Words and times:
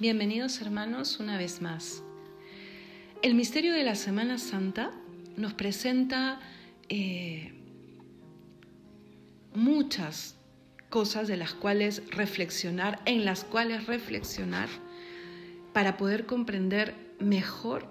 Bienvenidos 0.00 0.60
hermanos 0.60 1.18
una 1.18 1.36
vez 1.36 1.60
más. 1.60 2.04
El 3.20 3.34
misterio 3.34 3.72
de 3.72 3.82
la 3.82 3.96
Semana 3.96 4.38
Santa 4.38 4.92
nos 5.36 5.54
presenta 5.54 6.38
eh, 6.88 7.52
muchas 9.56 10.36
cosas 10.88 11.26
de 11.26 11.36
las 11.36 11.52
cuales 11.52 12.04
reflexionar, 12.12 13.00
en 13.06 13.24
las 13.24 13.42
cuales 13.42 13.88
reflexionar 13.88 14.68
para 15.72 15.96
poder 15.96 16.26
comprender 16.26 16.94
mejor 17.18 17.88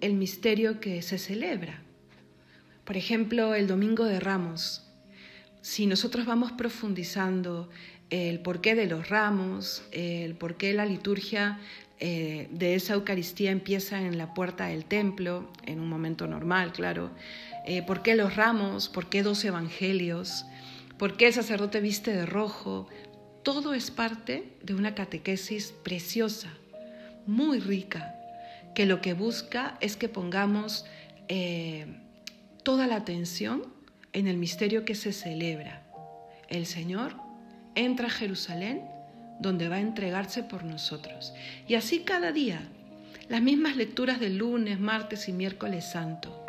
el 0.00 0.14
misterio 0.14 0.78
que 0.78 1.02
se 1.02 1.18
celebra. 1.18 1.82
Por 2.84 2.96
ejemplo, 2.96 3.56
el 3.56 3.66
Domingo 3.66 4.04
de 4.04 4.20
Ramos. 4.20 4.88
Si 5.60 5.86
nosotros 5.86 6.24
vamos 6.24 6.52
profundizando 6.52 7.68
el 8.12 8.40
porqué 8.40 8.74
de 8.74 8.86
los 8.86 9.08
ramos, 9.08 9.82
el 9.90 10.34
porqué 10.34 10.74
la 10.74 10.84
liturgia 10.84 11.58
eh, 11.98 12.46
de 12.50 12.74
esa 12.74 12.92
Eucaristía 12.92 13.50
empieza 13.50 14.02
en 14.02 14.18
la 14.18 14.34
puerta 14.34 14.66
del 14.66 14.84
templo, 14.84 15.48
en 15.64 15.80
un 15.80 15.88
momento 15.88 16.26
normal, 16.26 16.72
claro. 16.72 17.10
Eh, 17.64 17.80
¿Por 17.82 18.02
qué 18.02 18.14
los 18.14 18.36
ramos? 18.36 18.90
¿Por 18.90 19.08
qué 19.08 19.22
dos 19.22 19.42
evangelios? 19.46 20.44
¿Por 20.98 21.16
qué 21.16 21.28
el 21.28 21.32
sacerdote 21.32 21.80
viste 21.80 22.12
de 22.12 22.26
rojo? 22.26 22.86
Todo 23.42 23.72
es 23.72 23.90
parte 23.90 24.52
de 24.62 24.74
una 24.74 24.94
catequesis 24.94 25.72
preciosa, 25.82 26.52
muy 27.26 27.60
rica, 27.60 28.14
que 28.74 28.84
lo 28.84 29.00
que 29.00 29.14
busca 29.14 29.78
es 29.80 29.96
que 29.96 30.10
pongamos 30.10 30.84
eh, 31.28 31.86
toda 32.62 32.86
la 32.86 32.96
atención 32.96 33.72
en 34.12 34.26
el 34.26 34.36
misterio 34.36 34.84
que 34.84 34.94
se 34.94 35.14
celebra. 35.14 35.82
El 36.50 36.66
Señor 36.66 37.31
entra 37.74 38.06
a 38.06 38.10
Jerusalén 38.10 38.82
donde 39.42 39.68
va 39.68 39.76
a 39.76 39.80
entregarse 39.80 40.42
por 40.42 40.64
nosotros. 40.64 41.34
Y 41.66 41.74
así 41.74 42.00
cada 42.00 42.32
día, 42.32 42.62
las 43.28 43.42
mismas 43.42 43.76
lecturas 43.76 44.20
del 44.20 44.38
lunes, 44.38 44.80
martes 44.80 45.28
y 45.28 45.32
miércoles 45.32 45.84
santo. 45.84 46.46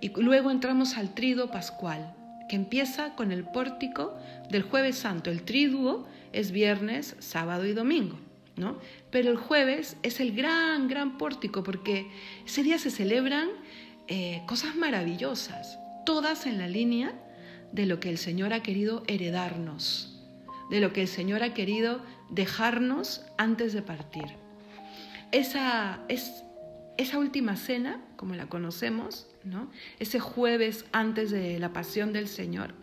Y 0.00 0.08
luego 0.20 0.50
entramos 0.50 0.96
al 0.96 1.14
trido 1.14 1.50
pascual, 1.50 2.14
que 2.48 2.56
empieza 2.56 3.14
con 3.14 3.32
el 3.32 3.44
pórtico 3.44 4.16
del 4.50 4.62
jueves 4.62 4.96
santo. 4.96 5.30
El 5.30 5.42
triduo 5.42 6.06
es 6.32 6.52
viernes, 6.52 7.16
sábado 7.18 7.66
y 7.66 7.72
domingo, 7.72 8.18
¿no? 8.56 8.78
Pero 9.10 9.30
el 9.30 9.36
jueves 9.36 9.96
es 10.02 10.20
el 10.20 10.34
gran, 10.34 10.88
gran 10.88 11.18
pórtico, 11.18 11.62
porque 11.62 12.06
ese 12.46 12.62
día 12.62 12.78
se 12.78 12.90
celebran 12.90 13.48
eh, 14.08 14.42
cosas 14.46 14.76
maravillosas, 14.76 15.78
todas 16.04 16.46
en 16.46 16.58
la 16.58 16.68
línea 16.68 17.12
de 17.72 17.86
lo 17.86 18.00
que 18.00 18.10
el 18.10 18.18
Señor 18.18 18.52
ha 18.52 18.62
querido 18.62 19.02
heredarnos 19.08 20.15
de 20.70 20.80
lo 20.80 20.92
que 20.92 21.02
el 21.02 21.08
Señor 21.08 21.42
ha 21.42 21.54
querido 21.54 22.00
dejarnos 22.30 23.24
antes 23.38 23.72
de 23.72 23.82
partir. 23.82 24.26
Esa, 25.32 26.00
es, 26.08 26.44
esa 26.96 27.18
última 27.18 27.56
cena, 27.56 28.00
como 28.16 28.34
la 28.34 28.46
conocemos, 28.48 29.28
¿no? 29.44 29.70
ese 29.98 30.20
jueves 30.20 30.84
antes 30.92 31.30
de 31.30 31.58
la 31.58 31.72
pasión 31.72 32.12
del 32.12 32.28
Señor, 32.28 32.74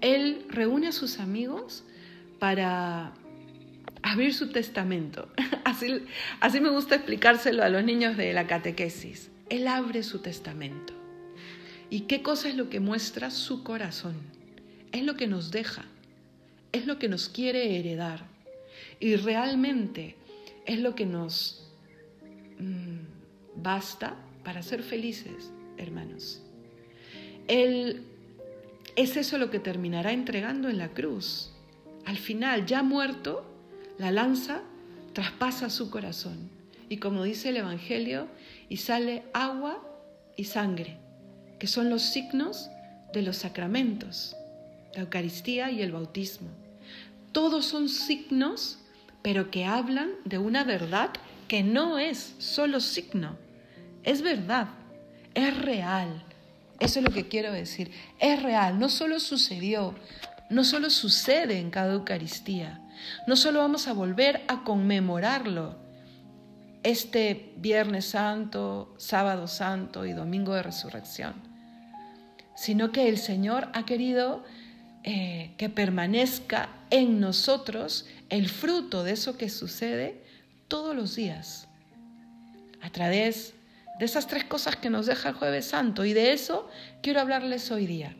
Él 0.00 0.44
reúne 0.48 0.88
a 0.88 0.92
sus 0.92 1.18
amigos 1.18 1.84
para 2.38 3.12
abrir 4.02 4.34
su 4.34 4.50
testamento. 4.50 5.28
Así, 5.64 6.06
así 6.40 6.60
me 6.60 6.70
gusta 6.70 6.94
explicárselo 6.94 7.64
a 7.64 7.68
los 7.68 7.82
niños 7.82 8.16
de 8.16 8.32
la 8.32 8.46
catequesis. 8.46 9.30
Él 9.50 9.66
abre 9.66 10.04
su 10.04 10.20
testamento. 10.20 10.94
¿Y 11.90 12.02
qué 12.02 12.22
cosa 12.22 12.48
es 12.48 12.54
lo 12.54 12.70
que 12.70 12.78
muestra 12.78 13.32
su 13.32 13.64
corazón? 13.64 14.14
Es 14.92 15.02
lo 15.02 15.16
que 15.16 15.26
nos 15.26 15.50
deja 15.50 15.84
es 16.76 16.86
lo 16.86 16.98
que 16.98 17.08
nos 17.08 17.28
quiere 17.28 17.78
heredar 17.78 18.24
y 19.00 19.16
realmente 19.16 20.16
es 20.64 20.80
lo 20.80 20.94
que 20.94 21.06
nos 21.06 21.68
mm, 22.58 23.62
basta 23.62 24.16
para 24.44 24.62
ser 24.62 24.82
felices, 24.82 25.50
hermanos. 25.76 26.42
Él 27.48 28.02
es 28.96 29.16
eso 29.16 29.38
lo 29.38 29.50
que 29.50 29.58
terminará 29.58 30.12
entregando 30.12 30.68
en 30.68 30.78
la 30.78 30.88
cruz. 30.88 31.52
Al 32.04 32.16
final, 32.16 32.66
ya 32.66 32.82
muerto, 32.82 33.44
la 33.98 34.10
lanza 34.10 34.62
traspasa 35.12 35.70
su 35.70 35.90
corazón. 35.90 36.50
Y 36.88 36.98
como 36.98 37.24
dice 37.24 37.50
el 37.50 37.58
Evangelio, 37.58 38.28
y 38.68 38.78
sale 38.78 39.24
agua 39.32 39.82
y 40.36 40.44
sangre, 40.44 40.98
que 41.58 41.66
son 41.66 41.90
los 41.90 42.02
signos 42.02 42.70
de 43.12 43.22
los 43.22 43.36
sacramentos, 43.36 44.36
la 44.94 45.02
Eucaristía 45.02 45.70
y 45.70 45.82
el 45.82 45.92
bautismo. 45.92 46.48
Todos 47.36 47.66
son 47.66 47.90
signos, 47.90 48.78
pero 49.20 49.50
que 49.50 49.66
hablan 49.66 50.08
de 50.24 50.38
una 50.38 50.64
verdad 50.64 51.10
que 51.48 51.62
no 51.62 51.98
es 51.98 52.34
solo 52.38 52.80
signo, 52.80 53.36
es 54.04 54.22
verdad, 54.22 54.68
es 55.34 55.54
real. 55.54 56.24
Eso 56.80 56.98
es 56.98 57.04
lo 57.04 57.12
que 57.12 57.28
quiero 57.28 57.52
decir. 57.52 57.90
Es 58.20 58.42
real, 58.42 58.78
no 58.78 58.88
solo 58.88 59.20
sucedió, 59.20 59.94
no 60.48 60.64
solo 60.64 60.88
sucede 60.88 61.58
en 61.58 61.68
cada 61.68 61.92
Eucaristía, 61.92 62.80
no 63.26 63.36
solo 63.36 63.58
vamos 63.58 63.86
a 63.86 63.92
volver 63.92 64.42
a 64.48 64.64
conmemorarlo 64.64 65.76
este 66.84 67.52
Viernes 67.58 68.06
Santo, 68.06 68.94
Sábado 68.96 69.46
Santo 69.46 70.06
y 70.06 70.14
Domingo 70.14 70.54
de 70.54 70.62
Resurrección, 70.62 71.34
sino 72.54 72.92
que 72.92 73.10
el 73.10 73.18
Señor 73.18 73.68
ha 73.74 73.84
querido 73.84 74.42
eh, 75.08 75.52
que 75.56 75.68
permanezca 75.68 76.68
en 76.90 77.20
nosotros 77.20 78.06
el 78.28 78.48
fruto 78.48 79.04
de 79.04 79.12
eso 79.12 79.38
que 79.38 79.48
sucede 79.48 80.20
todos 80.66 80.96
los 80.96 81.14
días, 81.14 81.68
a 82.82 82.90
través 82.90 83.54
de 84.00 84.04
esas 84.04 84.26
tres 84.26 84.42
cosas 84.42 84.74
que 84.74 84.90
nos 84.90 85.06
deja 85.06 85.28
el 85.28 85.36
jueves 85.36 85.66
santo. 85.66 86.04
Y 86.04 86.12
de 86.12 86.32
eso 86.32 86.68
quiero 87.02 87.20
hablarles 87.20 87.70
hoy 87.70 87.86
día. 87.86 88.16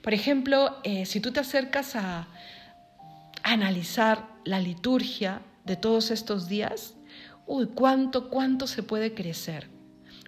Por 0.00 0.14
ejemplo, 0.14 0.78
eh, 0.84 1.04
si 1.04 1.18
tú 1.18 1.32
te 1.32 1.40
acercas 1.40 1.96
a 1.96 2.28
analizar 3.42 4.24
la 4.44 4.60
liturgia 4.60 5.42
de 5.64 5.74
todos 5.74 6.12
estos 6.12 6.48
días, 6.48 6.94
uy, 7.44 7.66
cuánto, 7.74 8.30
cuánto 8.30 8.68
se 8.68 8.84
puede 8.84 9.14
crecer, 9.14 9.68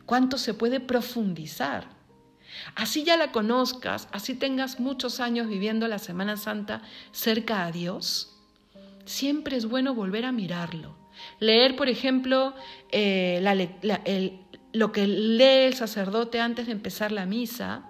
cuánto 0.05 0.37
se 0.37 0.53
puede 0.53 0.81
profundizar. 0.81 2.00
Así 2.75 3.05
ya 3.05 3.17
la 3.17 3.33
conozcas, 3.33 4.09
así 4.13 4.35
tengas 4.35 4.81
muchos 4.81 5.21
años 5.21 5.49
viviendo 5.49 5.89
la 5.89 5.99
Semana 5.99 6.37
Santa 6.37 6.83
cerca 7.13 7.65
a 7.67 7.73
Dios, 7.73 8.37
siempre 9.05 9.57
es 9.57 9.67
bueno 9.67 9.95
volver 9.95 10.25
a 10.25 10.33
mirarlo. 10.33 10.97
Leer, 11.39 11.77
por 11.77 11.89
ejemplo, 11.89 12.55
eh, 12.93 13.41
lo 14.73 14.93
que 14.93 15.07
lee 15.07 15.67
el 15.67 15.75
sacerdote 15.75 16.41
antes 16.41 16.67
de 16.67 16.73
empezar 16.73 17.13
la 17.13 17.27
misa 17.27 17.85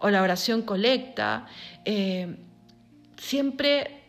o 0.00 0.10
la 0.10 0.22
oración 0.22 0.62
colecta, 0.62 1.46
eh, 1.84 2.36
siempre, 3.16 4.02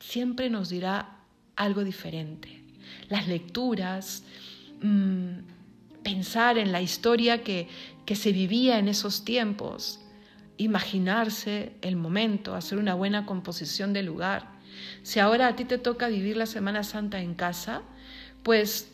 siempre 0.00 0.48
nos 0.48 0.68
dirá 0.70 1.18
algo 1.56 1.84
diferente. 1.84 2.62
Las 3.08 3.28
lecturas, 3.28 4.24
mm, 4.80 5.51
pensar 6.02 6.58
en 6.58 6.72
la 6.72 6.80
historia 6.80 7.42
que, 7.42 7.68
que 8.06 8.16
se 8.16 8.32
vivía 8.32 8.78
en 8.78 8.88
esos 8.88 9.24
tiempos, 9.24 10.00
imaginarse 10.56 11.72
el 11.82 11.96
momento, 11.96 12.54
hacer 12.54 12.78
una 12.78 12.94
buena 12.94 13.26
composición 13.26 13.92
del 13.92 14.06
lugar. 14.06 14.50
Si 15.02 15.20
ahora 15.20 15.48
a 15.48 15.56
ti 15.56 15.64
te 15.64 15.78
toca 15.78 16.08
vivir 16.08 16.36
la 16.36 16.46
Semana 16.46 16.84
Santa 16.84 17.20
en 17.20 17.34
casa, 17.34 17.82
pues 18.42 18.90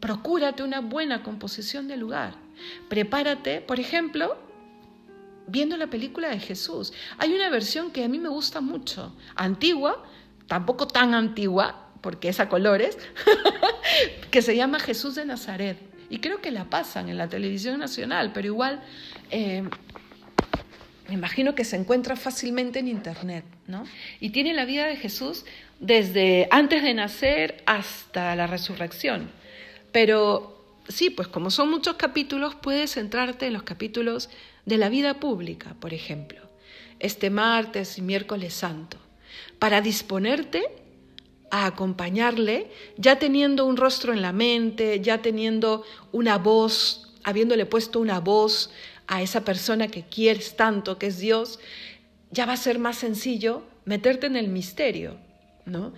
procúrate 0.00 0.62
una 0.62 0.80
buena 0.80 1.22
composición 1.22 1.88
del 1.88 2.00
lugar. 2.00 2.34
Prepárate, 2.88 3.60
por 3.60 3.80
ejemplo, 3.80 4.36
viendo 5.46 5.76
la 5.76 5.88
película 5.88 6.28
de 6.28 6.40
Jesús. 6.40 6.92
Hay 7.18 7.32
una 7.32 7.50
versión 7.50 7.90
que 7.90 8.04
a 8.04 8.08
mí 8.08 8.18
me 8.18 8.28
gusta 8.28 8.60
mucho, 8.60 9.14
antigua, 9.34 10.04
tampoco 10.46 10.86
tan 10.86 11.14
antigua, 11.14 11.88
porque 12.00 12.28
es 12.28 12.40
a 12.40 12.48
colores, 12.48 12.98
que 14.30 14.42
se 14.42 14.56
llama 14.56 14.80
Jesús 14.80 15.14
de 15.14 15.24
Nazaret. 15.24 15.91
Y 16.12 16.18
creo 16.18 16.42
que 16.42 16.50
la 16.50 16.66
pasan 16.66 17.08
en 17.08 17.16
la 17.16 17.30
televisión 17.30 17.80
nacional, 17.80 18.32
pero 18.34 18.46
igual 18.46 18.82
eh, 19.30 19.62
me 21.08 21.14
imagino 21.14 21.54
que 21.54 21.64
se 21.64 21.76
encuentra 21.76 22.16
fácilmente 22.16 22.80
en 22.80 22.88
internet, 22.88 23.46
¿no? 23.66 23.84
Y 24.20 24.28
tiene 24.28 24.52
la 24.52 24.66
vida 24.66 24.86
de 24.86 24.96
Jesús 24.96 25.46
desde 25.80 26.48
antes 26.50 26.82
de 26.82 26.92
nacer 26.92 27.62
hasta 27.64 28.36
la 28.36 28.46
resurrección. 28.46 29.30
Pero 29.90 30.62
sí, 30.86 31.08
pues 31.08 31.28
como 31.28 31.50
son 31.50 31.70
muchos 31.70 31.94
capítulos, 31.94 32.56
puedes 32.56 32.92
centrarte 32.92 33.46
en 33.46 33.54
los 33.54 33.62
capítulos 33.62 34.28
de 34.66 34.76
la 34.76 34.90
vida 34.90 35.14
pública, 35.14 35.76
por 35.80 35.94
ejemplo, 35.94 36.42
este 36.98 37.30
martes 37.30 37.96
y 37.96 38.02
miércoles 38.02 38.52
santo, 38.52 38.98
para 39.58 39.80
disponerte 39.80 40.81
a 41.52 41.66
acompañarle, 41.66 42.66
ya 42.96 43.18
teniendo 43.18 43.66
un 43.66 43.76
rostro 43.76 44.14
en 44.14 44.22
la 44.22 44.32
mente, 44.32 45.00
ya 45.02 45.20
teniendo 45.20 45.84
una 46.10 46.38
voz, 46.38 47.12
habiéndole 47.24 47.66
puesto 47.66 48.00
una 48.00 48.20
voz 48.20 48.70
a 49.06 49.20
esa 49.20 49.44
persona 49.44 49.88
que 49.88 50.02
quieres 50.02 50.56
tanto, 50.56 50.98
que 50.98 51.08
es 51.08 51.18
Dios, 51.18 51.60
ya 52.30 52.46
va 52.46 52.54
a 52.54 52.56
ser 52.56 52.78
más 52.78 52.96
sencillo 52.96 53.64
meterte 53.84 54.26
en 54.26 54.36
el 54.36 54.48
misterio, 54.48 55.18
¿no? 55.66 55.92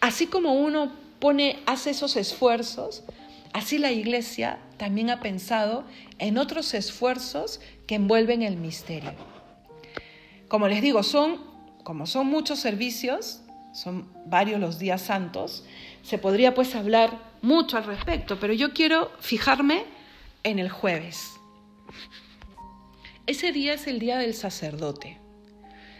Así 0.00 0.26
como 0.26 0.54
uno 0.54 0.90
pone, 1.20 1.60
hace 1.66 1.90
esos 1.90 2.16
esfuerzos, 2.16 3.04
así 3.52 3.78
la 3.78 3.92
iglesia 3.92 4.58
también 4.76 5.10
ha 5.10 5.20
pensado 5.20 5.84
en 6.18 6.36
otros 6.36 6.74
esfuerzos 6.74 7.60
que 7.86 7.94
envuelven 7.94 8.42
el 8.42 8.56
misterio. 8.56 9.14
Como 10.48 10.66
les 10.66 10.82
digo, 10.82 11.04
son, 11.04 11.44
como 11.84 12.06
son 12.06 12.26
muchos 12.26 12.58
servicios, 12.58 13.42
son 13.76 14.08
varios 14.24 14.58
los 14.58 14.78
días 14.78 15.02
santos, 15.02 15.62
se 16.02 16.16
podría 16.16 16.54
pues 16.54 16.74
hablar 16.74 17.18
mucho 17.42 17.76
al 17.76 17.84
respecto, 17.84 18.40
pero 18.40 18.54
yo 18.54 18.72
quiero 18.72 19.12
fijarme 19.20 19.84
en 20.44 20.58
el 20.58 20.70
jueves. 20.70 21.32
Ese 23.26 23.52
día 23.52 23.74
es 23.74 23.86
el 23.86 23.98
día 23.98 24.18
del 24.18 24.32
sacerdote. 24.32 25.18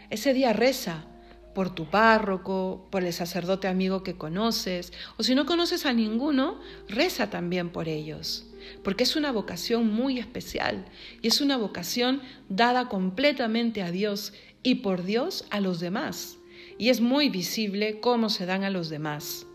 Ese 0.09 0.33
día 0.33 0.53
reza 0.53 1.05
por 1.53 1.73
tu 1.73 1.85
párroco, 1.85 2.87
por 2.89 3.03
el 3.03 3.13
sacerdote 3.13 3.67
amigo 3.67 4.01
que 4.01 4.15
conoces, 4.15 4.91
o 5.17 5.23
si 5.23 5.35
no 5.35 5.45
conoces 5.45 5.85
a 5.85 5.93
ninguno, 5.93 6.59
reza 6.87 7.29
también 7.29 7.69
por 7.69 7.87
ellos, 7.87 8.47
porque 8.83 9.03
es 9.03 9.15
una 9.15 9.31
vocación 9.31 9.91
muy 9.91 10.17
especial 10.17 10.85
y 11.21 11.27
es 11.27 11.41
una 11.41 11.57
vocación 11.57 12.21
dada 12.49 12.89
completamente 12.89 13.83
a 13.83 13.91
Dios 13.91 14.33
y 14.63 14.75
por 14.75 15.03
Dios 15.03 15.45
a 15.51 15.59
los 15.59 15.79
demás. 15.79 16.36
Y 16.77 16.89
es 16.89 17.01
muy 17.01 17.29
visible 17.29 17.99
cómo 17.99 18.29
se 18.29 18.45
dan 18.45 18.63
a 18.63 18.69
los 18.69 18.89
demás. 18.89 19.47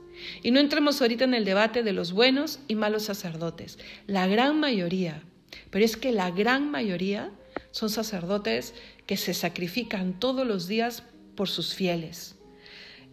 Y 0.43 0.51
no 0.51 0.61
entremos 0.61 1.01
ahorita 1.01 1.25
en 1.25 1.35
el 1.35 1.45
debate 1.45 1.83
de 1.83 1.93
los 1.93 2.13
buenos 2.13 2.61
y 2.69 2.75
malos 2.75 3.05
sacerdotes. 3.05 3.79
La 4.07 4.27
gran 4.27 4.61
mayoría, 4.61 5.23
pero 5.71 5.85
es 5.85 5.97
que 5.97 6.13
la 6.13 6.31
gran 6.31 6.71
mayoría 6.71 7.31
son 7.71 7.91
sacerdotes 7.91 8.75
que 9.07 9.17
se 9.17 9.35
sacrifican 9.35 10.19
todos 10.19 10.47
los 10.47 10.69
días 10.69 11.03
por 11.35 11.49
sus 11.49 11.75
fieles. 11.75 12.37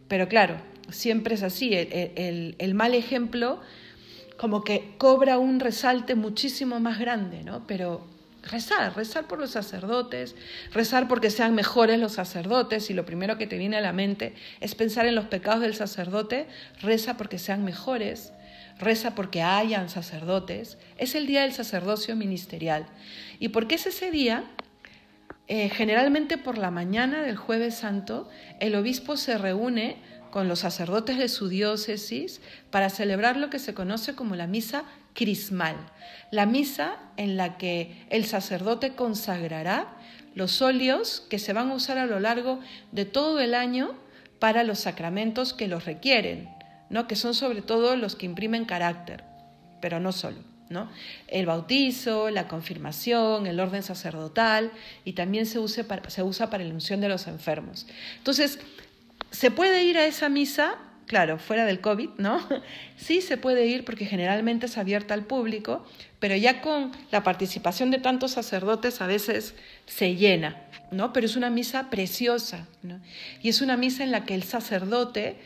Pero 0.07 0.27
claro, 0.27 0.61
siempre 0.89 1.35
es 1.35 1.43
así, 1.43 1.71
el, 1.73 2.73
mal 2.73 2.93
ejemplo 2.93 3.61
como 4.37 4.63
que 4.63 4.95
cobra 4.97 5.37
un 5.37 5.59
resalte 5.59 6.15
muchísimo 6.15 6.79
más 6.79 6.99
grande, 6.99 7.43
¿no? 7.43 7.67
Pero 7.67 8.07
rezar, 8.43 8.95
rezar 8.95 9.27
por 9.27 9.39
los 9.39 9.51
sacerdotes, 9.51 10.35
rezar 10.71 11.07
porque 11.07 11.29
sean 11.29 11.55
mejores 11.55 11.99
los 11.99 12.13
sacerdotes, 12.13 12.89
y 12.89 12.93
lo 12.93 13.05
primero 13.05 13.37
que 13.37 13.47
te 13.47 13.57
viene 13.57 13.77
a 13.77 13.81
la 13.81 13.93
mente 13.93 14.33
es 14.59 14.75
pensar 14.75 15.05
en 15.05 15.15
los 15.15 15.25
pecados 15.25 15.61
del 15.61 15.75
sacerdote, 15.75 16.47
reza 16.81 17.17
porque 17.17 17.39
sean 17.39 17.63
mejores, 17.63 18.31
reza 18.79 19.15
porque 19.15 19.41
hayan 19.41 19.89
sacerdotes, 19.89 20.77
es 20.97 21.15
el 21.15 21.27
día 21.27 21.41
del 21.41 21.53
sacerdocio 21.53 22.15
ministerial. 22.15 22.87
¿Y 23.39 23.49
por 23.49 23.67
qué 23.67 23.75
es 23.75 23.85
ese 23.85 24.11
día? 24.11 24.43
Eh, 25.47 25.69
generalmente 25.69 26.37
por 26.37 26.57
la 26.57 26.69
mañana 26.69 27.23
del 27.23 27.35
jueves 27.35 27.75
santo, 27.75 28.29
el 28.59 28.75
obispo 28.75 29.17
se 29.17 29.37
reúne 29.37 29.97
con 30.31 30.47
los 30.47 30.59
sacerdotes 30.59 31.17
de 31.17 31.29
su 31.29 31.49
diócesis 31.49 32.41
para 32.71 32.89
celebrar 32.89 33.37
lo 33.37 33.49
que 33.49 33.59
se 33.59 33.73
conoce 33.73 34.15
como 34.15 34.35
la 34.35 34.47
misa 34.47 34.83
crismal, 35.13 35.75
la 36.31 36.45
misa 36.45 36.97
en 37.17 37.37
la 37.37 37.57
que 37.57 38.05
el 38.09 38.25
sacerdote 38.25 38.95
consagrará 38.95 39.87
los 40.35 40.61
óleos 40.61 41.25
que 41.29 41.39
se 41.39 41.53
van 41.53 41.71
a 41.71 41.73
usar 41.73 41.97
a 41.97 42.05
lo 42.05 42.19
largo 42.19 42.59
de 42.91 43.05
todo 43.05 43.39
el 43.39 43.53
año 43.53 43.95
para 44.39 44.63
los 44.63 44.79
sacramentos 44.79 45.53
que 45.53 45.67
los 45.67 45.85
requieren, 45.85 46.49
¿no? 46.89 47.07
que 47.07 47.15
son 47.15 47.33
sobre 47.33 47.61
todo 47.61 47.95
los 47.95 48.15
que 48.15 48.25
imprimen 48.25 48.65
carácter, 48.65 49.23
pero 49.81 49.99
no 49.99 50.11
solo. 50.11 50.37
¿no? 50.69 50.87
El 51.27 51.47
bautizo, 51.47 52.29
la 52.29 52.47
confirmación, 52.47 53.47
el 53.47 53.59
orden 53.59 53.81
sacerdotal 53.81 54.71
y 55.03 55.13
también 55.13 55.47
se, 55.47 55.59
se 55.67 56.23
usa 56.23 56.49
para 56.49 56.63
la 56.63 56.73
unción 56.73 57.01
de 57.01 57.09
los 57.09 57.25
enfermos. 57.25 57.87
Entonces, 58.17 58.59
¿se 59.31 59.51
puede 59.51 59.83
ir 59.83 59.97
a 59.97 60.05
esa 60.05 60.29
misa 60.29 60.77
claro, 61.09 61.39
fuera 61.39 61.65
del 61.65 61.81
COVID, 61.81 62.11
¿no? 62.17 62.39
Sí 62.97 63.21
se 63.21 63.35
puede 63.35 63.65
ir 63.65 63.83
porque 63.83 64.05
generalmente 64.05 64.67
es 64.67 64.77
abierta 64.77 65.15
al 65.15 65.25
público, 65.25 65.83
pero 66.19 66.35
ya 66.35 66.61
con 66.61 66.91
la 67.11 67.23
participación 67.23 67.89
de 67.89 67.97
tantos 67.97 68.31
sacerdotes 68.31 69.01
a 69.01 69.07
veces 69.07 69.55
se 69.87 70.15
llena, 70.15 70.61
¿no? 70.91 71.11
Pero 71.11 71.25
es 71.25 71.35
una 71.35 71.49
misa 71.49 71.89
preciosa, 71.89 72.67
¿no? 72.83 72.99
Y 73.41 73.49
es 73.49 73.61
una 73.61 73.75
misa 73.75 74.03
en 74.03 74.11
la 74.11 74.23
que 74.23 74.35
el 74.35 74.43
sacerdote 74.43 75.37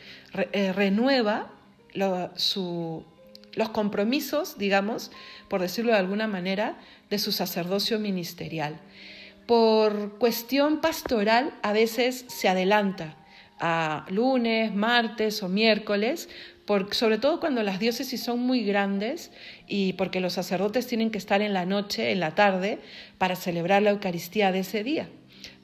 eh, 0.52 0.72
renueva 0.74 1.50
los 1.94 3.68
compromisos, 3.72 4.58
digamos, 4.58 5.12
por 5.48 5.62
decirlo 5.62 5.92
de 5.92 5.98
alguna 5.98 6.28
manera, 6.28 6.76
de 7.08 7.18
su 7.18 7.32
sacerdocio 7.32 7.98
ministerial. 7.98 8.78
Por 9.46 10.18
cuestión 10.18 10.82
pastoral 10.82 11.54
a 11.62 11.72
veces 11.72 12.26
se 12.28 12.48
adelanta, 12.50 13.16
a 13.66 14.04
lunes, 14.10 14.74
martes 14.74 15.42
o 15.42 15.48
miércoles, 15.48 16.28
sobre 16.90 17.16
todo 17.16 17.40
cuando 17.40 17.62
las 17.62 17.80
diócesis 17.80 18.22
son 18.22 18.40
muy 18.40 18.62
grandes 18.62 19.30
y 19.66 19.94
porque 19.94 20.20
los 20.20 20.34
sacerdotes 20.34 20.86
tienen 20.86 21.10
que 21.10 21.16
estar 21.16 21.40
en 21.40 21.54
la 21.54 21.64
noche, 21.64 22.12
en 22.12 22.20
la 22.20 22.34
tarde, 22.34 22.78
para 23.16 23.36
celebrar 23.36 23.80
la 23.80 23.92
Eucaristía 23.92 24.52
de 24.52 24.58
ese 24.58 24.84
día. 24.84 25.08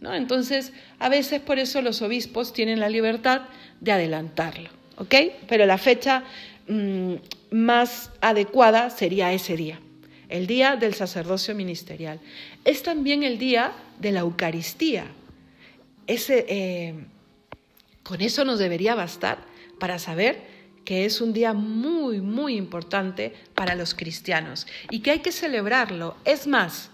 ¿no? 0.01 0.15
Entonces, 0.15 0.73
a 0.99 1.11
veces 1.11 1.43
por 1.43 1.59
eso 1.59 1.83
los 1.83 2.01
obispos 2.01 2.55
tienen 2.55 2.81
la 2.81 2.89
libertad 2.89 3.43
de 3.81 3.93
adelantarlo. 3.93 4.71
Pero 5.47 5.67
la 5.67 5.77
fecha 5.77 6.25
mm, 6.69 7.15
más 7.51 8.13
adecuada 8.23 8.89
sería 8.89 9.31
ese 9.31 9.59
día, 9.59 9.79
el 10.31 10.47
día 10.47 10.77
del 10.77 10.95
sacerdocio 10.95 11.55
ministerial. 11.55 12.19
Es 12.65 12.83
también 12.83 13.25
el 13.25 13.37
día 13.39 13.73
de 13.99 14.13
la 14.13 14.21
Eucaristía. 14.21 15.05
Ese, 16.07 16.47
eh, 16.49 16.95
con 18.03 18.21
eso 18.21 18.45
nos 18.45 18.59
debería 18.59 18.95
bastar 18.95 19.39
para 19.79 19.99
saber 19.99 20.61
que 20.85 21.05
es 21.05 21.21
un 21.21 21.33
día 21.33 21.53
muy, 21.53 22.21
muy 22.21 22.57
importante 22.57 23.35
para 23.55 23.75
los 23.75 23.95
cristianos 23.95 24.67
y 24.91 25.01
que 25.01 25.11
hay 25.13 25.19
que 25.21 25.33
celebrarlo. 25.33 26.17
Es 26.25 26.47
más, 26.47 26.91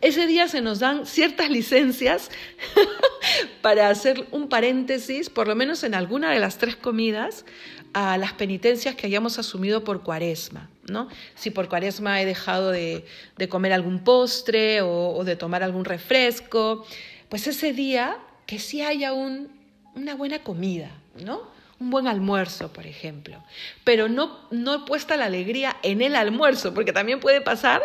ese 0.00 0.26
día 0.26 0.48
se 0.48 0.60
nos 0.60 0.78
dan 0.78 1.06
ciertas 1.06 1.50
licencias 1.50 2.30
para 3.62 3.88
hacer 3.88 4.26
un 4.30 4.48
paréntesis, 4.48 5.30
por 5.30 5.48
lo 5.48 5.54
menos 5.54 5.84
en 5.84 5.94
alguna 5.94 6.30
de 6.30 6.38
las 6.38 6.58
tres 6.58 6.76
comidas, 6.76 7.44
a 7.92 8.16
las 8.18 8.32
penitencias 8.32 8.94
que 8.94 9.06
hayamos 9.06 9.38
asumido 9.38 9.84
por 9.84 10.02
cuaresma. 10.02 10.70
¿no? 10.88 11.08
Si 11.34 11.50
por 11.50 11.68
cuaresma 11.68 12.22
he 12.22 12.26
dejado 12.26 12.70
de, 12.70 13.04
comer 13.48 13.72
algún 13.72 14.02
postre 14.04 14.80
o, 14.82 15.10
o 15.10 15.24
de 15.24 15.36
tomar 15.36 15.62
algún 15.62 15.84
refresco, 15.84 16.86
pues 17.28 17.46
ese 17.46 17.72
día 17.72 18.16
que 18.46 18.58
sí 18.58 18.82
haya 18.82 19.12
un 19.12 19.59
una 19.94 20.14
buena 20.14 20.40
comida, 20.40 20.90
¿no? 21.24 21.42
Un 21.78 21.90
buen 21.90 22.06
almuerzo, 22.06 22.72
por 22.72 22.86
ejemplo. 22.86 23.42
Pero 23.84 24.08
no, 24.08 24.38
no 24.50 24.74
he 24.74 24.78
puesto 24.80 25.16
la 25.16 25.24
alegría 25.24 25.76
en 25.82 26.02
el 26.02 26.14
almuerzo, 26.14 26.74
porque 26.74 26.92
también 26.92 27.20
puede 27.20 27.40
pasar 27.40 27.82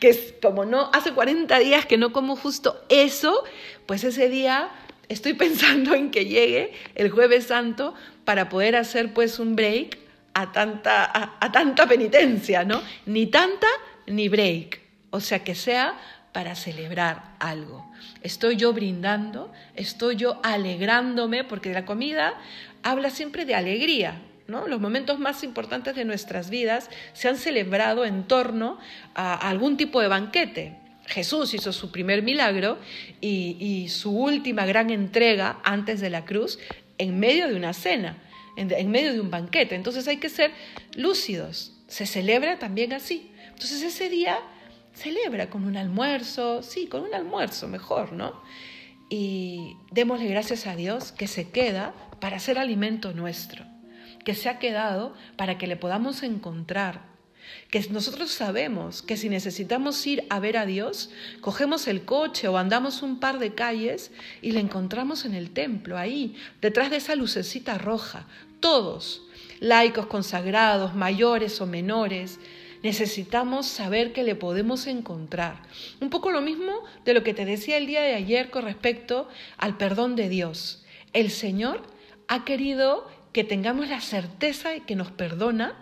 que 0.00 0.38
como 0.42 0.64
no, 0.64 0.90
hace 0.92 1.12
40 1.12 1.58
días 1.60 1.86
que 1.86 1.98
no 1.98 2.12
como 2.12 2.34
justo 2.34 2.84
eso, 2.88 3.44
pues 3.86 4.02
ese 4.02 4.28
día 4.28 4.70
estoy 5.08 5.34
pensando 5.34 5.94
en 5.94 6.10
que 6.10 6.24
llegue 6.24 6.72
el 6.94 7.10
jueves 7.10 7.46
santo 7.46 7.94
para 8.24 8.48
poder 8.48 8.76
hacer 8.76 9.14
pues 9.14 9.38
un 9.38 9.54
break 9.54 9.98
a 10.34 10.52
tanta, 10.52 11.36
a 11.40 11.52
tanta 11.52 11.86
penitencia, 11.86 12.64
¿no? 12.64 12.82
Ni 13.06 13.26
tanta 13.26 13.66
ni 14.06 14.28
break. 14.28 14.80
O 15.10 15.20
sea, 15.20 15.42
que 15.42 15.54
sea 15.54 15.98
para 16.32 16.54
celebrar 16.54 17.34
algo. 17.38 17.90
Estoy 18.22 18.56
yo 18.56 18.72
brindando, 18.72 19.52
estoy 19.74 20.16
yo 20.16 20.40
alegrándome, 20.42 21.44
porque 21.44 21.72
la 21.72 21.84
comida 21.84 22.34
habla 22.82 23.10
siempre 23.10 23.44
de 23.44 23.54
alegría. 23.54 24.22
¿No? 24.46 24.66
Los 24.66 24.80
momentos 24.80 25.18
más 25.18 25.44
importantes 25.44 25.94
de 25.94 26.06
nuestras 26.06 26.48
vidas 26.48 26.88
se 27.12 27.28
han 27.28 27.36
celebrado 27.36 28.06
en 28.06 28.24
torno 28.24 28.78
a 29.14 29.34
algún 29.34 29.76
tipo 29.76 30.00
de 30.00 30.08
banquete. 30.08 30.74
Jesús 31.04 31.52
hizo 31.52 31.70
su 31.70 31.90
primer 31.90 32.22
milagro 32.22 32.78
y, 33.20 33.88
su 33.90 34.10
última 34.10 34.64
gran 34.64 34.88
entrega 34.88 35.58
antes 35.64 36.00
de 36.00 36.08
la 36.08 36.24
cruz 36.24 36.58
en 36.96 37.20
medio 37.20 37.46
de 37.46 37.56
una 37.56 37.74
cena, 37.74 38.16
en 38.56 38.90
medio 38.90 39.12
de 39.12 39.20
un 39.20 39.30
banquete. 39.30 39.74
Entonces 39.74 40.08
hay 40.08 40.16
que 40.16 40.30
ser 40.30 40.50
lúcidos. 40.94 41.72
Se 41.86 42.06
celebra 42.06 42.58
también 42.58 42.94
así. 42.94 43.30
Entonces 43.48 43.82
ese 43.82 44.08
día 44.08 44.38
celebra 44.98 45.48
con 45.48 45.64
un 45.64 45.76
almuerzo, 45.76 46.62
sí, 46.62 46.86
con 46.88 47.02
un 47.02 47.14
almuerzo 47.14 47.68
mejor, 47.68 48.12
¿no? 48.12 48.42
Y 49.08 49.76
démosle 49.90 50.26
gracias 50.26 50.66
a 50.66 50.76
Dios 50.76 51.12
que 51.12 51.28
se 51.28 51.50
queda 51.50 51.94
para 52.20 52.38
ser 52.40 52.58
alimento 52.58 53.12
nuestro, 53.12 53.64
que 54.24 54.34
se 54.34 54.48
ha 54.48 54.58
quedado 54.58 55.14
para 55.36 55.56
que 55.56 55.66
le 55.66 55.76
podamos 55.76 56.22
encontrar, 56.22 57.06
que 57.70 57.80
nosotros 57.90 58.30
sabemos 58.30 59.00
que 59.00 59.16
si 59.16 59.28
necesitamos 59.28 60.06
ir 60.06 60.24
a 60.28 60.40
ver 60.40 60.58
a 60.58 60.66
Dios, 60.66 61.10
cogemos 61.40 61.86
el 61.86 62.04
coche 62.04 62.48
o 62.48 62.58
andamos 62.58 63.02
un 63.02 63.20
par 63.20 63.38
de 63.38 63.54
calles 63.54 64.10
y 64.42 64.50
le 64.50 64.60
encontramos 64.60 65.24
en 65.24 65.34
el 65.34 65.50
templo, 65.50 65.96
ahí, 65.96 66.36
detrás 66.60 66.90
de 66.90 66.96
esa 66.96 67.14
lucecita 67.14 67.78
roja, 67.78 68.26
todos, 68.60 69.22
laicos 69.60 70.06
consagrados, 70.06 70.94
mayores 70.94 71.60
o 71.60 71.66
menores, 71.66 72.38
necesitamos 72.82 73.66
saber 73.66 74.12
que 74.12 74.22
le 74.22 74.34
podemos 74.34 74.86
encontrar. 74.86 75.62
Un 76.00 76.10
poco 76.10 76.30
lo 76.30 76.40
mismo 76.40 76.84
de 77.04 77.14
lo 77.14 77.22
que 77.22 77.34
te 77.34 77.44
decía 77.44 77.76
el 77.76 77.86
día 77.86 78.02
de 78.02 78.14
ayer 78.14 78.50
con 78.50 78.64
respecto 78.64 79.28
al 79.56 79.76
perdón 79.76 80.16
de 80.16 80.28
Dios. 80.28 80.84
El 81.12 81.30
Señor 81.30 81.82
ha 82.28 82.44
querido 82.44 83.08
que 83.32 83.44
tengamos 83.44 83.88
la 83.88 84.00
certeza 84.00 84.70
de 84.70 84.80
que 84.80 84.96
nos 84.96 85.10
perdona, 85.10 85.76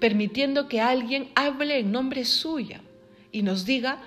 permitiendo 0.00 0.68
que 0.68 0.80
alguien 0.80 1.30
hable 1.34 1.78
en 1.78 1.92
nombre 1.92 2.24
suyo 2.24 2.78
y 3.32 3.42
nos 3.42 3.64
diga, 3.64 3.98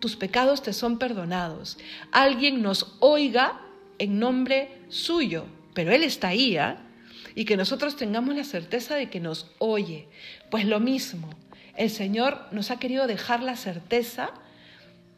tus 0.00 0.16
pecados 0.16 0.62
te 0.62 0.72
son 0.72 0.98
perdonados. 0.98 1.78
Alguien 2.10 2.62
nos 2.62 2.96
oiga 3.00 3.60
en 3.98 4.18
nombre 4.18 4.80
suyo, 4.88 5.46
pero 5.74 5.92
Él 5.92 6.02
está 6.02 6.28
ahí, 6.28 6.56
¿ah? 6.56 6.82
Y 7.34 7.44
que 7.44 7.56
nosotros 7.56 7.96
tengamos 7.96 8.34
la 8.34 8.44
certeza 8.44 8.94
de 8.94 9.08
que 9.08 9.20
nos 9.20 9.50
oye. 9.58 10.08
Pues 10.50 10.64
lo 10.64 10.80
mismo, 10.80 11.30
el 11.76 11.90
Señor 11.90 12.46
nos 12.52 12.70
ha 12.70 12.78
querido 12.78 13.06
dejar 13.06 13.42
la 13.42 13.56
certeza 13.56 14.30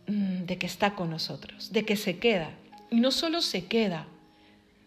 mm, 0.06 0.44
de 0.44 0.58
que 0.58 0.66
está 0.66 0.94
con 0.94 1.10
nosotros, 1.10 1.72
de 1.72 1.84
que 1.84 1.96
se 1.96 2.18
queda. 2.18 2.50
Y 2.90 3.00
no 3.00 3.10
solo 3.10 3.40
se 3.40 3.66
queda, 3.66 4.06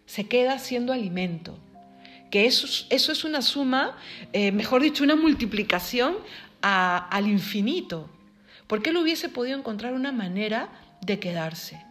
se 0.05 0.27
queda 0.27 0.59
siendo 0.59 0.93
alimento. 0.93 1.57
Que 2.31 2.45
eso, 2.45 2.67
eso 2.89 3.11
es 3.11 3.23
una 3.23 3.41
suma, 3.41 3.97
eh, 4.33 4.51
mejor 4.51 4.81
dicho, 4.81 5.03
una 5.03 5.15
multiplicación 5.15 6.15
al 6.61 7.27
infinito. 7.27 8.09
Porque 8.67 8.89
Él 8.89 8.97
hubiese 8.97 9.29
podido 9.29 9.57
encontrar 9.57 9.93
una 9.93 10.11
manera 10.11 10.69
de 11.01 11.19
quedarse. 11.19 11.81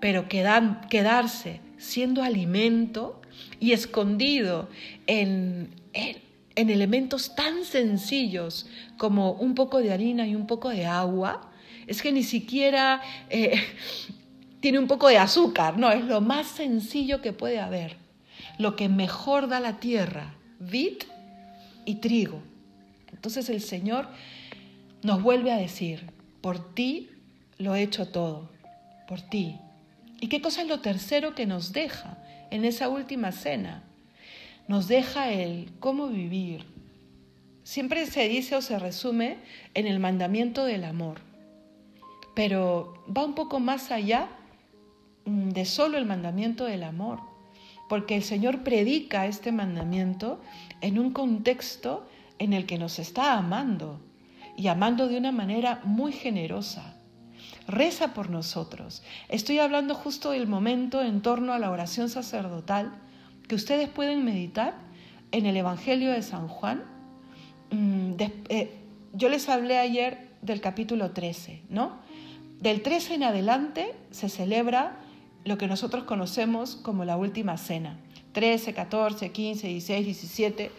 Pero 0.00 0.28
quedarse 0.28 1.60
siendo 1.78 2.22
alimento 2.22 3.20
y 3.64 3.72
escondido 3.72 4.68
en, 5.06 5.70
en 5.94 6.68
elementos 6.68 7.34
tan 7.34 7.64
sencillos 7.64 8.66
como 8.98 9.32
un 9.32 9.54
poco 9.54 9.78
de 9.78 9.90
harina 9.90 10.26
y 10.26 10.34
un 10.34 10.46
poco 10.46 10.68
de 10.68 10.84
agua, 10.84 11.50
es 11.86 12.02
que 12.02 12.12
ni 12.12 12.24
siquiera 12.24 13.00
eh, 13.30 13.62
tiene 14.60 14.78
un 14.78 14.86
poco 14.86 15.08
de 15.08 15.16
azúcar, 15.16 15.78
no, 15.78 15.90
es 15.90 16.04
lo 16.04 16.20
más 16.20 16.46
sencillo 16.46 17.22
que 17.22 17.32
puede 17.32 17.58
haber, 17.58 17.96
lo 18.58 18.76
que 18.76 18.90
mejor 18.90 19.48
da 19.48 19.60
la 19.60 19.80
tierra, 19.80 20.34
vid 20.60 20.98
y 21.86 21.94
trigo. 21.96 22.42
Entonces 23.12 23.48
el 23.48 23.62
Señor 23.62 24.08
nos 25.02 25.22
vuelve 25.22 25.52
a 25.52 25.56
decir, 25.56 26.10
por 26.42 26.74
ti 26.74 27.08
lo 27.56 27.74
he 27.74 27.82
hecho 27.82 28.08
todo, 28.08 28.50
por 29.08 29.22
ti. 29.22 29.56
¿Y 30.20 30.28
qué 30.28 30.42
cosa 30.42 30.60
es 30.60 30.68
lo 30.68 30.80
tercero 30.80 31.34
que 31.34 31.46
nos 31.46 31.72
deja 31.72 32.18
en 32.54 32.64
esa 32.64 32.88
última 32.88 33.32
cena? 33.32 33.84
nos 34.66 34.88
deja 34.88 35.30
el 35.30 35.72
cómo 35.80 36.08
vivir. 36.08 36.64
Siempre 37.62 38.06
se 38.06 38.28
dice 38.28 38.56
o 38.56 38.62
se 38.62 38.78
resume 38.78 39.38
en 39.74 39.86
el 39.86 40.00
mandamiento 40.00 40.64
del 40.64 40.84
amor, 40.84 41.20
pero 42.34 43.04
va 43.14 43.24
un 43.24 43.34
poco 43.34 43.60
más 43.60 43.90
allá 43.90 44.28
mm, 45.24 45.50
de 45.50 45.64
solo 45.64 45.96
el 45.98 46.06
mandamiento 46.06 46.64
del 46.64 46.82
amor, 46.82 47.20
porque 47.88 48.16
el 48.16 48.22
Señor 48.22 48.62
predica 48.62 49.26
este 49.26 49.52
mandamiento 49.52 50.40
en 50.80 50.98
un 50.98 51.12
contexto 51.12 52.08
en 52.38 52.52
el 52.52 52.66
que 52.66 52.78
nos 52.78 52.98
está 52.98 53.34
amando 53.34 54.00
y 54.56 54.68
amando 54.68 55.08
de 55.08 55.18
una 55.18 55.32
manera 55.32 55.80
muy 55.84 56.12
generosa. 56.12 56.93
Reza 57.66 58.14
por 58.14 58.30
nosotros. 58.30 59.02
Estoy 59.28 59.58
hablando 59.58 59.94
justo 59.94 60.30
del 60.30 60.46
momento 60.46 61.02
en 61.02 61.22
torno 61.22 61.52
a 61.52 61.58
la 61.58 61.70
oración 61.70 62.08
sacerdotal 62.08 62.92
que 63.48 63.54
ustedes 63.54 63.88
pueden 63.88 64.24
meditar 64.24 64.74
en 65.32 65.46
el 65.46 65.56
Evangelio 65.56 66.12
de 66.12 66.22
San 66.22 66.48
Juan. 66.48 66.82
Mm, 67.70 68.12
eh, 68.48 68.70
yo 69.12 69.28
les 69.28 69.48
hablé 69.48 69.78
ayer 69.78 70.28
del 70.42 70.60
capítulo 70.60 71.12
13, 71.12 71.62
¿no? 71.70 71.98
Del 72.60 72.82
13 72.82 73.14
en 73.14 73.22
adelante 73.24 73.94
se 74.10 74.28
celebra 74.28 74.96
lo 75.44 75.58
que 75.58 75.66
nosotros 75.66 76.04
conocemos 76.04 76.76
como 76.76 77.04
la 77.04 77.16
última 77.16 77.56
cena. 77.56 77.98
13, 78.32 78.74
14, 78.74 79.32
15, 79.32 79.68
16, 79.68 80.04
17 80.04 80.70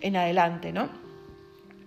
en 0.00 0.16
adelante, 0.16 0.72
¿no? 0.72 0.88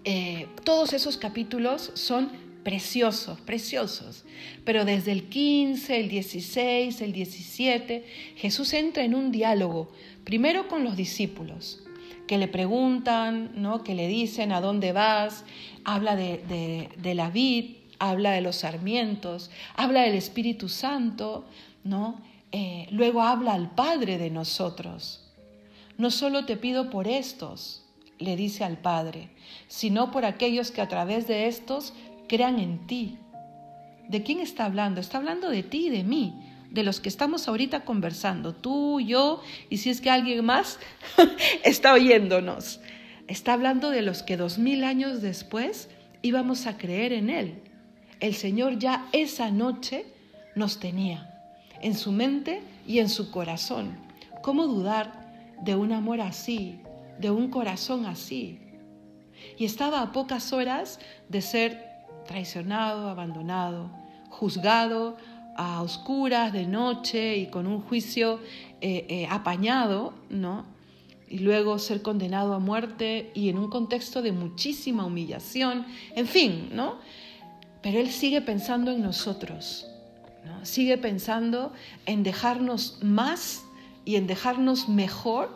Eh, 0.04 0.48
todos 0.64 0.94
esos 0.94 1.18
capítulos 1.18 1.92
son 1.94 2.32
preciosos, 2.64 3.40
preciosos. 3.42 4.24
Pero 4.64 4.86
desde 4.86 5.12
el 5.12 5.30
15, 5.30 6.00
el 6.00 6.10
16, 6.10 7.02
el 7.02 7.14
17, 7.14 8.06
Jesús 8.36 8.74
entra 8.74 9.04
en 9.04 9.16
un 9.16 9.32
diálogo, 9.32 9.92
primero 10.24 10.68
con 10.68 10.84
los 10.84 10.96
discípulos, 10.96 11.84
que 12.28 12.38
le 12.38 12.48
preguntan, 12.48 13.52
¿no? 13.56 13.84
que 13.84 13.96
le 13.96 14.08
dicen 14.08 14.52
a 14.52 14.62
dónde 14.62 14.94
vas, 14.94 15.44
habla 15.84 16.16
de, 16.16 16.90
la 17.04 17.30
vid, 17.30 17.76
habla 18.00 18.32
de 18.32 18.42
los 18.42 18.58
sarmientos, 18.58 19.52
habla 19.76 20.04
del 20.04 20.16
Espíritu 20.16 20.70
Santo, 20.70 21.46
¿no? 21.84 22.22
Eh, 22.54 22.88
luego 22.92 23.22
habla 23.22 23.54
al 23.54 23.72
Padre 23.72 24.18
de 24.18 24.30
nosotros. 24.30 25.30
No 25.98 26.12
solo 26.12 26.46
te 26.46 26.58
pido 26.58 26.90
por 26.90 27.08
estos, 27.08 27.84
le 28.22 28.36
dice 28.36 28.64
al 28.64 28.78
Padre, 28.78 29.30
sino 29.68 30.12
por 30.12 30.26
aquellos 30.26 30.72
que 30.72 30.82
a 30.82 30.88
través 30.88 31.28
de 31.28 31.48
estos 31.48 31.94
crean 32.32 32.60
en 32.60 32.88
ti. 32.88 33.18
¿De 34.08 34.24
quién 34.24 34.40
está 34.40 34.64
hablando? 34.64 35.02
Está 35.02 35.18
hablando 35.18 35.50
de 35.50 35.64
ti 35.64 35.88
y 35.88 35.90
de 35.90 36.06
mí, 36.06 36.34
de 36.70 36.82
los 36.82 37.02
que 37.02 37.10
estamos 37.10 37.50
ahorita 37.50 37.84
conversando, 37.84 38.56
tú, 38.56 39.02
yo, 39.02 39.42
y 39.70 39.78
si 39.78 39.90
es 39.90 40.00
que 40.00 40.10
alguien 40.10 40.46
más 40.46 40.80
está 41.66 41.92
oyéndonos. 41.92 42.80
Está 43.28 43.52
hablando 43.52 43.90
de 43.90 44.02
los 44.02 44.24
que 44.24 44.38
dos 44.38 44.60
mil 44.60 44.86
años 44.86 45.22
después 45.22 45.90
íbamos 46.22 46.68
a 46.68 46.78
creer 46.78 47.12
en 47.12 47.30
Él. 47.30 47.64
El 48.22 48.34
Señor 48.34 48.80
ya 48.80 49.10
esa 49.12 49.52
noche 49.52 50.06
nos 50.56 50.80
tenía 50.80 51.28
en 51.82 51.96
su 51.96 52.14
mente 52.14 52.62
y 52.88 53.00
en 53.00 53.10
su 53.10 53.30
corazón. 53.30 53.98
¿Cómo 54.42 54.68
dudar 54.68 55.58
de 55.64 55.76
un 55.76 55.92
amor 55.92 56.22
así, 56.22 56.80
de 57.20 57.30
un 57.30 57.50
corazón 57.50 58.06
así? 58.06 58.58
Y 59.58 59.66
estaba 59.66 60.02
a 60.02 60.14
pocas 60.14 60.54
horas 60.54 60.98
de 61.28 61.42
ser 61.42 61.91
traicionado, 62.32 63.10
abandonado, 63.10 63.90
juzgado 64.30 65.18
a 65.58 65.82
oscuras 65.82 66.54
de 66.54 66.66
noche 66.66 67.36
y 67.36 67.48
con 67.48 67.68
un 67.68 67.82
juicio 67.82 68.40
eh, 68.80 69.06
eh, 69.10 69.28
apañado, 69.30 70.14
¿no? 70.30 70.66
Y 71.28 71.40
luego 71.40 71.78
ser 71.78 72.02
condenado 72.02 72.54
a 72.54 72.60
muerte 72.60 73.32
y 73.34 73.50
en 73.50 73.58
un 73.58 73.70
contexto 73.70 74.22
de 74.22 74.32
muchísima 74.32 75.06
humillación, 75.06 75.86
en 76.16 76.26
fin, 76.26 76.70
¿no? 76.72 77.00
Pero 77.82 78.00
Él 78.00 78.10
sigue 78.10 78.42
pensando 78.42 78.92
en 78.92 79.02
nosotros, 79.02 79.88
¿no? 80.46 80.66
Sigue 80.66 80.98
pensando 80.98 81.74
en 82.06 82.24
dejarnos 82.24 83.00
más 83.02 83.64
y 84.06 84.16
en 84.16 84.26
dejarnos 84.26 84.88
mejor 84.88 85.50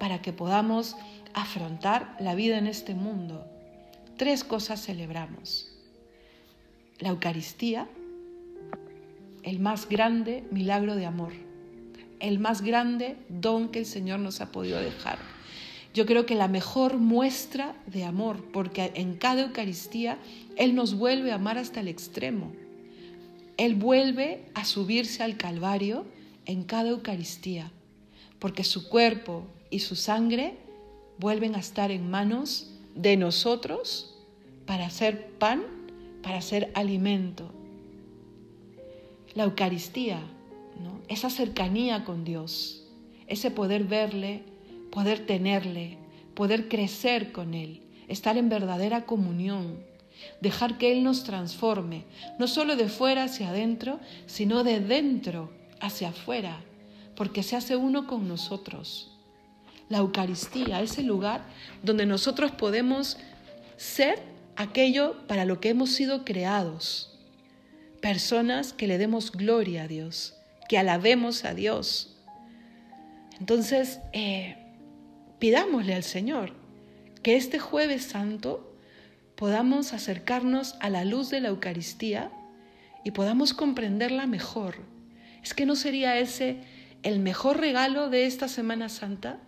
para 0.00 0.20
que 0.20 0.32
podamos 0.32 0.96
afrontar 1.32 2.16
la 2.18 2.34
vida 2.34 2.58
en 2.58 2.66
este 2.66 2.94
mundo. 2.94 3.46
Tres 4.16 4.42
cosas 4.42 4.84
celebramos 4.84 5.71
la 7.02 7.08
Eucaristía, 7.08 7.88
el 9.42 9.58
más 9.58 9.88
grande 9.88 10.44
milagro 10.52 10.94
de 10.94 11.04
amor, 11.04 11.32
el 12.20 12.38
más 12.38 12.62
grande 12.62 13.16
don 13.28 13.70
que 13.70 13.80
el 13.80 13.86
Señor 13.86 14.20
nos 14.20 14.40
ha 14.40 14.52
podido 14.52 14.78
dejar. 14.78 15.18
Yo 15.94 16.06
creo 16.06 16.26
que 16.26 16.36
la 16.36 16.46
mejor 16.46 16.98
muestra 16.98 17.74
de 17.86 18.04
amor, 18.04 18.44
porque 18.52 18.92
en 18.94 19.16
cada 19.16 19.42
Eucaristía 19.42 20.16
Él 20.56 20.76
nos 20.76 20.94
vuelve 20.94 21.32
a 21.32 21.34
amar 21.34 21.58
hasta 21.58 21.80
el 21.80 21.88
extremo. 21.88 22.52
Él 23.56 23.74
vuelve 23.74 24.44
a 24.54 24.64
subirse 24.64 25.24
al 25.24 25.36
Calvario 25.36 26.06
en 26.46 26.62
cada 26.62 26.90
Eucaristía, 26.90 27.72
porque 28.38 28.62
su 28.62 28.88
cuerpo 28.88 29.44
y 29.70 29.80
su 29.80 29.96
sangre 29.96 30.56
vuelven 31.18 31.56
a 31.56 31.58
estar 31.58 31.90
en 31.90 32.08
manos 32.08 32.70
de 32.94 33.16
nosotros 33.16 34.14
para 34.66 34.86
hacer 34.86 35.30
pan 35.32 35.81
para 36.22 36.40
ser 36.40 36.70
alimento. 36.74 37.50
La 39.34 39.44
Eucaristía, 39.44 40.20
esa 41.08 41.30
cercanía 41.30 42.04
con 42.04 42.24
Dios, 42.24 42.84
ese 43.26 43.50
poder 43.50 43.84
verle, 43.84 44.42
poder 44.90 45.26
tenerle, 45.26 45.98
poder 46.34 46.68
crecer 46.68 47.32
con 47.32 47.54
Él, 47.54 47.82
estar 48.08 48.36
en 48.36 48.48
verdadera 48.48 49.04
comunión, 49.04 49.78
dejar 50.40 50.78
que 50.78 50.92
Él 50.92 51.02
nos 51.02 51.24
transforme, 51.24 52.04
no 52.38 52.46
solo 52.46 52.76
de 52.76 52.88
fuera 52.88 53.24
hacia 53.24 53.48
adentro, 53.48 54.00
sino 54.26 54.64
de 54.64 54.80
dentro 54.80 55.50
hacia 55.80 56.10
afuera, 56.10 56.60
porque 57.16 57.42
se 57.42 57.56
hace 57.56 57.76
uno 57.76 58.06
con 58.06 58.28
nosotros. 58.28 59.10
La 59.88 59.98
Eucaristía, 59.98 60.80
ese 60.80 61.02
lugar 61.02 61.42
donde 61.82 62.06
nosotros 62.06 62.52
podemos 62.52 63.18
ser 63.76 64.31
aquello 64.56 65.26
para 65.26 65.44
lo 65.44 65.60
que 65.60 65.70
hemos 65.70 65.90
sido 65.90 66.24
creados. 66.24 67.18
Personas 68.00 68.72
que 68.72 68.86
le 68.86 68.98
demos 68.98 69.32
gloria 69.32 69.84
a 69.84 69.88
Dios, 69.88 70.34
que 70.68 70.78
alabemos 70.78 71.44
a 71.44 71.54
Dios. 71.54 72.16
Entonces, 73.38 74.00
eh, 74.12 74.56
pidámosle 75.38 75.94
al 75.94 76.04
Señor 76.04 76.52
que 77.22 77.36
este 77.36 77.58
jueves 77.58 78.04
santo 78.04 78.76
podamos 79.36 79.92
acercarnos 79.92 80.76
a 80.80 80.90
la 80.90 81.04
luz 81.04 81.30
de 81.30 81.40
la 81.40 81.48
Eucaristía 81.48 82.30
y 83.04 83.12
podamos 83.12 83.54
comprenderla 83.54 84.26
mejor. 84.26 84.76
¿Es 85.42 85.54
que 85.54 85.66
no 85.66 85.76
sería 85.76 86.18
ese 86.18 86.58
el 87.02 87.18
mejor 87.18 87.58
regalo 87.58 88.08
de 88.10 88.26
esta 88.26 88.48
Semana 88.48 88.88
Santa? 88.88 89.38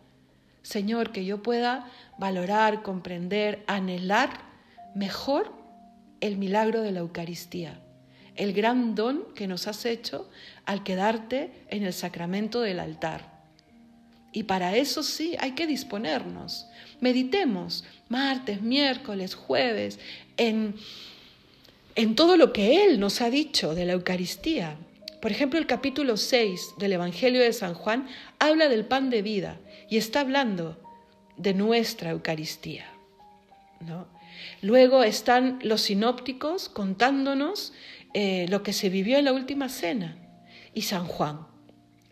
Señor, 0.63 1.13
que 1.13 1.25
yo 1.25 1.43
pueda 1.43 1.87
valorar, 2.19 2.83
comprender, 2.83 3.63
anhelar 3.67 4.54
mejor 4.95 5.53
el 6.21 6.37
milagro 6.37 6.83
de 6.83 6.93
la 6.93 7.01
Eucaristía, 7.01 7.81
el 8.37 8.53
gran 8.53 8.95
don 8.95 9.35
que 9.35 9.47
nos 9.47 9.67
has 9.67 9.85
hecho 9.85 10.31
al 10.65 10.83
quedarte 10.83 11.53
en 11.69 11.85
el 11.85 11.93
sacramento 11.93 12.61
del 12.61 12.81
altar. 12.81 13.35
Y 14.33 14.45
para 14.45 14.77
eso 14.77 15.03
sí 15.03 15.37
hay 15.39 15.53
que 15.53 15.67
disponernos. 15.67 16.67
Meditemos 17.01 17.85
martes, 18.09 18.63
miércoles, 18.63 19.35
jueves, 19.35 20.01
en, 20.37 20.75
en 21.95 22.17
todo 22.17 22.37
lo 22.37 22.53
que 22.53 22.85
Él 22.85 22.99
nos 22.99 23.21
ha 23.21 23.31
dicho 23.31 23.75
de 23.75 23.85
la 23.85 23.93
Eucaristía. 23.93 24.77
Por 25.21 25.31
ejemplo, 25.31 25.59
el 25.59 25.67
capítulo 25.67 26.17
6 26.17 26.75
del 26.79 26.95
Evangelio 26.95 27.41
de 27.41 27.53
San 27.53 27.75
Juan 27.75 28.09
habla 28.41 28.69
del 28.69 28.85
pan 28.85 29.09
de 29.09 29.23
vida 29.23 29.59
y 29.89 29.99
está 29.99 30.21
hablando 30.21 30.81
de 31.37 31.55
nuestra 31.55 32.11
Eucaristía. 32.11 32.87
¿no? 33.81 34.07
Luego 34.65 35.03
están 35.05 35.59
los 35.63 35.83
sinópticos 35.83 36.71
contándonos 36.71 37.75
eh, 38.15 38.47
lo 38.49 38.63
que 38.63 38.73
se 38.73 38.89
vivió 38.89 39.19
en 39.19 39.27
la 39.27 39.35
última 39.35 39.69
cena 39.69 40.17
y 40.73 40.83
San 40.83 41.05
Juan. 41.05 41.41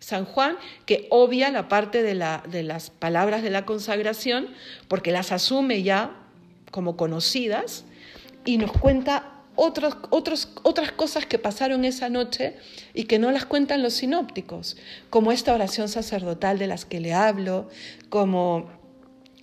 San 0.01 0.27
Juan, 0.27 0.59
que 0.85 1.07
obvia 1.09 1.51
la 1.51 1.69
parte 1.69 2.03
de, 2.03 2.15
la, 2.15 2.45
de 2.47 2.63
las 2.63 2.91
palabras 2.91 3.43
de 3.43 3.49
la 3.49 3.65
consagración, 3.65 4.49
porque 4.87 5.13
las 5.13 5.33
asume 5.33 5.83
ya 5.83 6.15
como 6.71 6.99
conocidas, 6.99 7.87
y 8.45 8.59
nos 8.59 8.71
cuenta 8.71 9.33
otras 9.57 10.93
cosas 10.95 11.25
que 11.25 11.39
pasaron 11.39 11.87
esa 11.87 12.11
noche 12.11 12.59
y 12.93 13.05
que 13.05 13.19
no 13.19 13.31
las 13.31 13.47
cuentan 13.47 13.83
los 13.83 13.95
sinópticos, 13.95 14.77
como 15.09 15.33
esta 15.33 15.55
oración 15.55 15.89
sacerdotal 15.89 16.59
de 16.59 16.67
las 16.67 16.85
que 16.85 17.01
le 17.01 17.15
hablo, 17.15 17.71
como, 18.11 18.82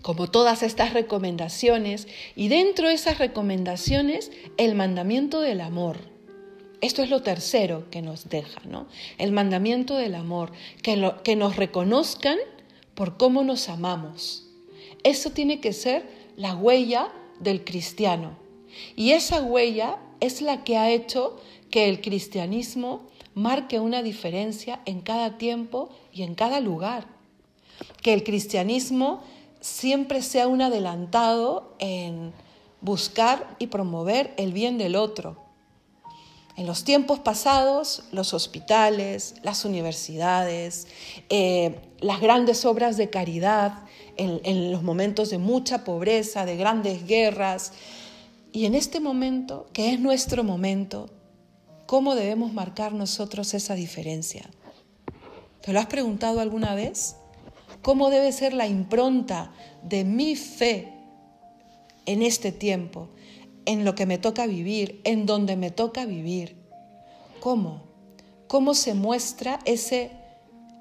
como 0.01 0.27
todas 0.27 0.63
estas 0.63 0.94
recomendaciones, 0.94 2.08
y 2.36 2.48
dentro 2.48 2.88
de 2.88 2.94
esas 2.94 3.18
recomendaciones 3.18 4.32
el 4.58 4.75
mandamiento 4.75 5.41
del 5.41 5.62
amor 5.62 5.98
esto 6.82 7.03
es 7.03 7.10
lo 7.10 7.22
tercero 7.22 7.89
que 7.89 8.01
nos 8.01 8.29
deja, 8.29 8.62
¿no? 8.65 8.88
El 9.18 9.32
mandamiento 9.32 9.96
del 9.96 10.15
amor, 10.15 10.51
que, 10.82 11.12
que 11.24 11.36
nos 11.36 11.58
reconozcan 11.58 12.38
por 12.96 13.18
cómo 13.18 13.44
nos 13.44 13.68
amamos. 13.68 14.48
Eso 15.03 15.32
tiene 15.32 15.60
que 15.60 15.74
ser 15.74 16.10
la 16.38 16.56
huella 16.56 17.12
del 17.39 17.65
cristiano. 17.65 18.38
Y 18.96 19.12
esa 19.12 19.41
huella 19.41 19.98
es 20.22 20.41
la 20.41 20.63
que 20.63 20.77
ha 20.77 20.89
hecho 20.89 21.38
que 21.70 21.89
el 21.89 22.01
cristianismo 22.01 23.08
marque 23.34 23.79
una 23.79 24.01
diferencia 24.01 24.82
en 24.86 25.01
cada 25.01 25.38
tiempo 25.38 25.89
y 26.13 26.24
en 26.24 26.34
cada 26.34 26.62
lugar. 26.62 27.08
Que 28.01 28.13
el 28.13 28.24
cristianismo 28.24 29.22
siempre 29.60 30.22
sea 30.22 30.48
un 30.48 30.62
adelantado 30.62 31.75
en 31.80 32.34
buscar 32.82 33.56
y 33.60 33.68
promover 33.68 34.34
el 34.38 34.54
bien 34.54 34.78
del 34.78 34.96
otro 34.96 35.50
en 36.60 36.68
los 36.68 36.84
tiempos 36.84 37.20
pasados, 37.20 38.04
los 38.12 38.34
hospitales, 38.34 39.36
las 39.44 39.63
universidades, 39.63 40.88
eh, 41.30 41.80
las 42.01 42.20
grandes 42.20 42.66
obras 42.66 42.98
de 42.98 43.10
caridad, 43.10 43.86
en, 44.18 44.74
los 44.74 44.84
momentos 44.84 45.30
de 45.30 45.38
mucha 45.38 45.86
pobreza, 45.86 46.44
de 46.44 46.58
grandes 46.58 47.08
guerras, 47.08 47.72
y 48.51 48.66
en 48.66 48.75
este 48.75 49.00
momento, 49.00 49.68
que 49.72 49.94
es 49.94 50.01
nuestro 50.01 50.44
momento, 50.44 51.10
¿cómo 51.86 52.13
debemos 52.13 52.51
marcar 52.51 52.92
nosotros 52.92 53.54
esa 53.54 53.75
diferencia? 53.75 54.50
¿Te 55.62 55.72
lo 55.72 55.80
has 55.80 55.86
preguntado 55.86 56.42
alguna 56.42 56.75
vez? 56.75 57.16
¿Cómo 57.81 58.09
debe 58.09 58.31
ser 58.31 58.53
la 58.53 58.67
impronta 58.67 59.51
de 59.83 60.03
mi 60.03 60.36
fe 60.36 60.93
en 62.05 62.21
este 62.21 62.51
tiempo? 62.51 63.09
en 63.69 63.86
lo 63.86 63.93
que 63.93 64.07
me 64.07 64.17
toca 64.17 64.48
vivir, 64.48 65.00
en 65.03 65.27
donde 65.27 65.56
me 65.56 65.69
toca 65.69 66.06
vivir. 66.06 66.56
¿Cómo? 67.39 67.84
¿Cómo 68.47 68.73
se 68.73 68.95
muestra 68.95 69.60
ese 69.63 70.10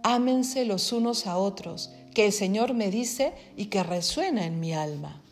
ámense 0.02 0.64
los 0.64 0.90
unos 0.92 1.26
a 1.26 1.36
otros 1.36 1.92
que 2.14 2.24
el 2.24 2.32
Señor 2.32 2.72
me 2.72 2.90
dice 2.90 3.34
y 3.58 3.66
que 3.66 3.82
resuena 3.82 4.46
en 4.46 4.58
mi 4.58 4.72
alma? 4.72 5.22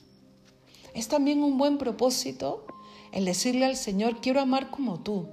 Es 0.92 1.08
también 1.08 1.42
un 1.42 1.56
buen 1.56 1.78
propósito 1.78 2.66
el 3.12 3.24
decirle 3.24 3.64
al 3.64 3.76
Señor, 3.76 4.20
quiero 4.20 4.42
amar 4.42 4.68
como 4.70 5.00
tú, 5.00 5.26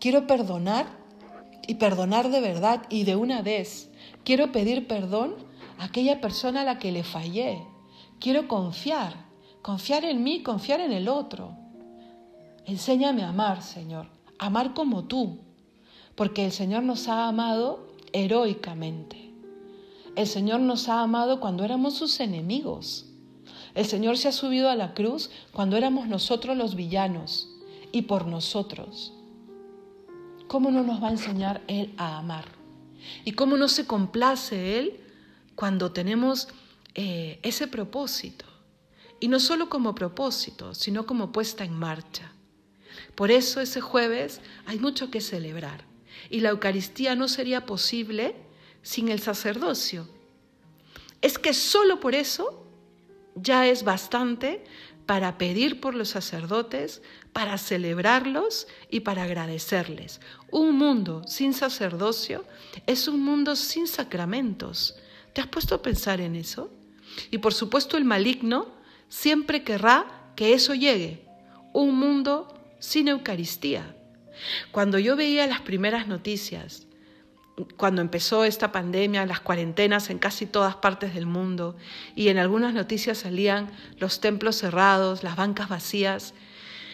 quiero 0.00 0.26
perdonar 0.26 0.86
y 1.66 1.74
perdonar 1.74 2.30
de 2.30 2.40
verdad 2.40 2.86
y 2.88 3.04
de 3.04 3.16
una 3.16 3.42
vez. 3.42 3.90
Quiero 4.24 4.52
pedir 4.52 4.86
perdón 4.86 5.34
a 5.78 5.84
aquella 5.84 6.20
persona 6.20 6.62
a 6.62 6.64
la 6.64 6.78
que 6.78 6.92
le 6.92 7.04
fallé. 7.04 7.62
Quiero 8.20 8.48
confiar 8.48 9.32
confiar 9.62 10.04
en 10.04 10.22
mí, 10.22 10.42
confiar 10.42 10.80
en 10.80 10.92
el 10.92 11.08
otro. 11.08 11.56
Enséñame 12.66 13.22
a 13.22 13.28
amar, 13.28 13.62
Señor, 13.62 14.08
amar 14.38 14.74
como 14.74 15.04
tú, 15.04 15.38
porque 16.16 16.44
el 16.44 16.52
Señor 16.52 16.82
nos 16.82 17.08
ha 17.08 17.28
amado 17.28 17.88
heroicamente. 18.12 19.32
El 20.14 20.26
Señor 20.26 20.60
nos 20.60 20.88
ha 20.88 21.00
amado 21.00 21.40
cuando 21.40 21.64
éramos 21.64 21.94
sus 21.94 22.20
enemigos. 22.20 23.06
El 23.74 23.86
Señor 23.86 24.18
se 24.18 24.28
ha 24.28 24.32
subido 24.32 24.68
a 24.68 24.76
la 24.76 24.92
cruz 24.92 25.30
cuando 25.52 25.76
éramos 25.76 26.06
nosotros 26.06 26.56
los 26.56 26.74
villanos 26.74 27.48
y 27.92 28.02
por 28.02 28.26
nosotros. 28.26 29.14
¿Cómo 30.48 30.70
no 30.70 30.82
nos 30.82 31.02
va 31.02 31.08
a 31.08 31.12
enseñar 31.12 31.62
Él 31.66 31.94
a 31.96 32.18
amar? 32.18 32.61
¿Y 33.24 33.32
cómo 33.32 33.56
no 33.56 33.68
se 33.68 33.86
complace 33.86 34.78
Él 34.78 35.00
cuando 35.54 35.92
tenemos 35.92 36.48
eh, 36.94 37.38
ese 37.42 37.66
propósito? 37.66 38.44
Y 39.20 39.28
no 39.28 39.38
solo 39.38 39.68
como 39.68 39.94
propósito, 39.94 40.74
sino 40.74 41.06
como 41.06 41.32
puesta 41.32 41.64
en 41.64 41.74
marcha. 41.74 42.32
Por 43.14 43.30
eso 43.30 43.60
ese 43.60 43.80
jueves 43.80 44.40
hay 44.66 44.78
mucho 44.78 45.10
que 45.10 45.20
celebrar. 45.20 45.84
Y 46.30 46.40
la 46.40 46.50
Eucaristía 46.50 47.14
no 47.14 47.28
sería 47.28 47.66
posible 47.66 48.34
sin 48.82 49.08
el 49.08 49.20
sacerdocio. 49.20 50.08
Es 51.20 51.38
que 51.38 51.54
solo 51.54 52.00
por 52.00 52.14
eso 52.14 52.66
ya 53.34 53.66
es 53.66 53.84
bastante 53.84 54.64
para 55.06 55.38
pedir 55.38 55.80
por 55.80 55.94
los 55.94 56.10
sacerdotes, 56.10 57.02
para 57.32 57.58
celebrarlos 57.58 58.66
y 58.90 59.00
para 59.00 59.24
agradecerles. 59.24 60.20
Un 60.50 60.76
mundo 60.76 61.22
sin 61.26 61.54
sacerdocio 61.54 62.44
es 62.86 63.08
un 63.08 63.20
mundo 63.22 63.56
sin 63.56 63.86
sacramentos. 63.86 64.96
¿Te 65.32 65.40
has 65.40 65.46
puesto 65.46 65.74
a 65.74 65.82
pensar 65.82 66.20
en 66.20 66.36
eso? 66.36 66.70
Y 67.30 67.38
por 67.38 67.54
supuesto 67.54 67.96
el 67.96 68.04
maligno 68.04 68.68
siempre 69.08 69.64
querrá 69.64 70.32
que 70.36 70.54
eso 70.54 70.74
llegue, 70.74 71.26
un 71.72 71.98
mundo 71.98 72.48
sin 72.78 73.08
Eucaristía. 73.08 73.96
Cuando 74.70 74.98
yo 74.98 75.16
veía 75.16 75.46
las 75.46 75.60
primeras 75.60 76.06
noticias, 76.06 76.86
cuando 77.76 78.00
empezó 78.00 78.44
esta 78.44 78.72
pandemia, 78.72 79.26
las 79.26 79.40
cuarentenas 79.40 80.10
en 80.10 80.18
casi 80.18 80.46
todas 80.46 80.76
partes 80.76 81.14
del 81.14 81.26
mundo, 81.26 81.76
y 82.16 82.28
en 82.28 82.38
algunas 82.38 82.74
noticias 82.74 83.18
salían 83.18 83.70
los 83.98 84.20
templos 84.20 84.56
cerrados, 84.56 85.22
las 85.22 85.36
bancas 85.36 85.68
vacías, 85.68 86.34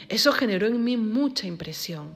eso 0.08 0.32
generó 0.32 0.66
en 0.66 0.82
mí 0.82 0.96
mucha 0.96 1.46
impresión, 1.46 2.14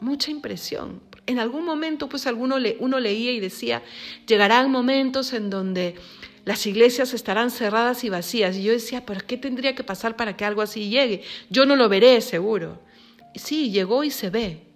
mucha 0.00 0.30
impresión. 0.30 1.02
En 1.26 1.38
algún 1.38 1.64
momento, 1.64 2.08
pues 2.08 2.26
alguno 2.26 2.56
uno 2.78 3.00
leía 3.00 3.32
y 3.32 3.40
decía, 3.40 3.82
llegarán 4.26 4.70
momentos 4.70 5.32
en 5.32 5.50
donde 5.50 5.96
las 6.44 6.66
iglesias 6.66 7.14
estarán 7.14 7.50
cerradas 7.50 8.04
y 8.04 8.10
vacías. 8.10 8.56
Y 8.56 8.62
yo 8.62 8.72
decía, 8.72 9.04
pero 9.06 9.20
¿qué 9.26 9.36
tendría 9.36 9.74
que 9.74 9.82
pasar 9.82 10.16
para 10.16 10.36
que 10.36 10.44
algo 10.44 10.62
así 10.62 10.90
llegue? 10.90 11.22
Yo 11.50 11.64
no 11.64 11.76
lo 11.76 11.88
veré, 11.88 12.20
seguro. 12.20 12.82
Sí, 13.34 13.70
llegó 13.70 14.04
y 14.04 14.10
se 14.10 14.30
ve, 14.30 14.66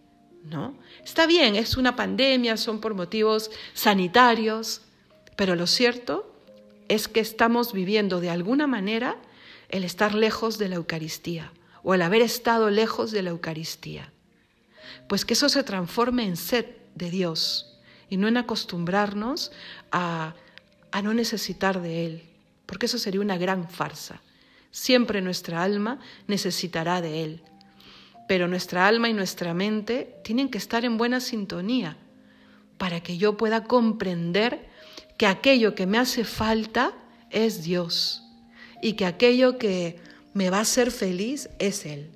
¿no? 0.44 0.78
Está 1.08 1.26
bien, 1.26 1.56
es 1.56 1.78
una 1.78 1.96
pandemia, 1.96 2.58
son 2.58 2.80
por 2.80 2.92
motivos 2.92 3.50
sanitarios, 3.72 4.82
pero 5.36 5.56
lo 5.56 5.66
cierto 5.66 6.30
es 6.88 7.08
que 7.08 7.20
estamos 7.20 7.72
viviendo 7.72 8.20
de 8.20 8.28
alguna 8.28 8.66
manera 8.66 9.16
el 9.70 9.84
estar 9.84 10.14
lejos 10.14 10.58
de 10.58 10.68
la 10.68 10.74
Eucaristía 10.76 11.50
o 11.82 11.94
el 11.94 12.02
haber 12.02 12.20
estado 12.20 12.68
lejos 12.68 13.10
de 13.10 13.22
la 13.22 13.30
Eucaristía. 13.30 14.12
Pues 15.08 15.24
que 15.24 15.32
eso 15.32 15.48
se 15.48 15.62
transforme 15.62 16.24
en 16.24 16.36
sed 16.36 16.66
de 16.94 17.10
Dios 17.10 17.78
y 18.10 18.18
no 18.18 18.28
en 18.28 18.36
acostumbrarnos 18.36 19.50
a 19.90 20.34
a 20.90 21.02
no 21.02 21.14
necesitar 21.14 21.80
de 21.80 22.06
Él, 22.06 22.22
porque 22.66 22.86
eso 22.86 22.98
sería 22.98 23.20
una 23.20 23.38
gran 23.38 23.68
farsa. 23.68 24.20
Siempre 24.70 25.20
nuestra 25.20 25.62
alma 25.62 26.00
necesitará 26.26 27.00
de 27.00 27.24
Él, 27.24 27.42
pero 28.28 28.46
nuestra 28.46 28.86
alma 28.86 29.08
y 29.08 29.14
nuestra 29.14 29.54
mente 29.54 30.20
tienen 30.22 30.50
que 30.50 30.58
estar 30.58 30.84
en 30.84 30.98
buena 30.98 31.18
sintonía 31.18 31.96
para 32.76 33.02
que 33.02 33.16
yo 33.16 33.36
pueda 33.36 33.64
comprender 33.64 34.68
que 35.16 35.26
aquello 35.26 35.74
que 35.74 35.86
me 35.86 35.98
hace 35.98 36.24
falta 36.24 36.92
es 37.30 37.64
Dios 37.64 38.22
y 38.82 38.92
que 38.92 39.06
aquello 39.06 39.58
que 39.58 39.98
me 40.34 40.50
va 40.50 40.58
a 40.58 40.60
hacer 40.60 40.92
feliz 40.92 41.48
es 41.58 41.86
Él. 41.86 42.10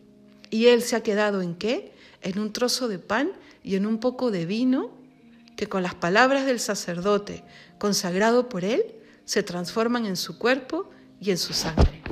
Y 0.51 0.67
Él 0.67 0.83
se 0.83 0.97
ha 0.97 1.03
quedado 1.03 1.41
en 1.43 1.55
qué? 1.55 1.93
En 2.21 2.39
un 2.39 2.53
trozo 2.53 2.87
de 2.87 2.99
pan 2.99 3.33
y 3.65 3.75
en 3.75 3.87
un 3.87 3.99
poco 3.99 4.31
de 4.31 4.45
vino 4.47 4.91
que 5.57 5.67
con 5.67 5.83
las 5.83 5.95
palabras 5.95 6.45
del 6.45 6.61
sacerdote 6.61 7.43
consagrado 7.79 8.49
por 8.51 8.65
Él 8.65 8.85
se 9.25 9.43
transforman 9.43 10.05
en 10.05 10.17
su 10.17 10.39
cuerpo 10.39 10.91
y 11.21 11.31
en 11.31 11.39
su 11.39 11.55
sangre. 11.55 12.03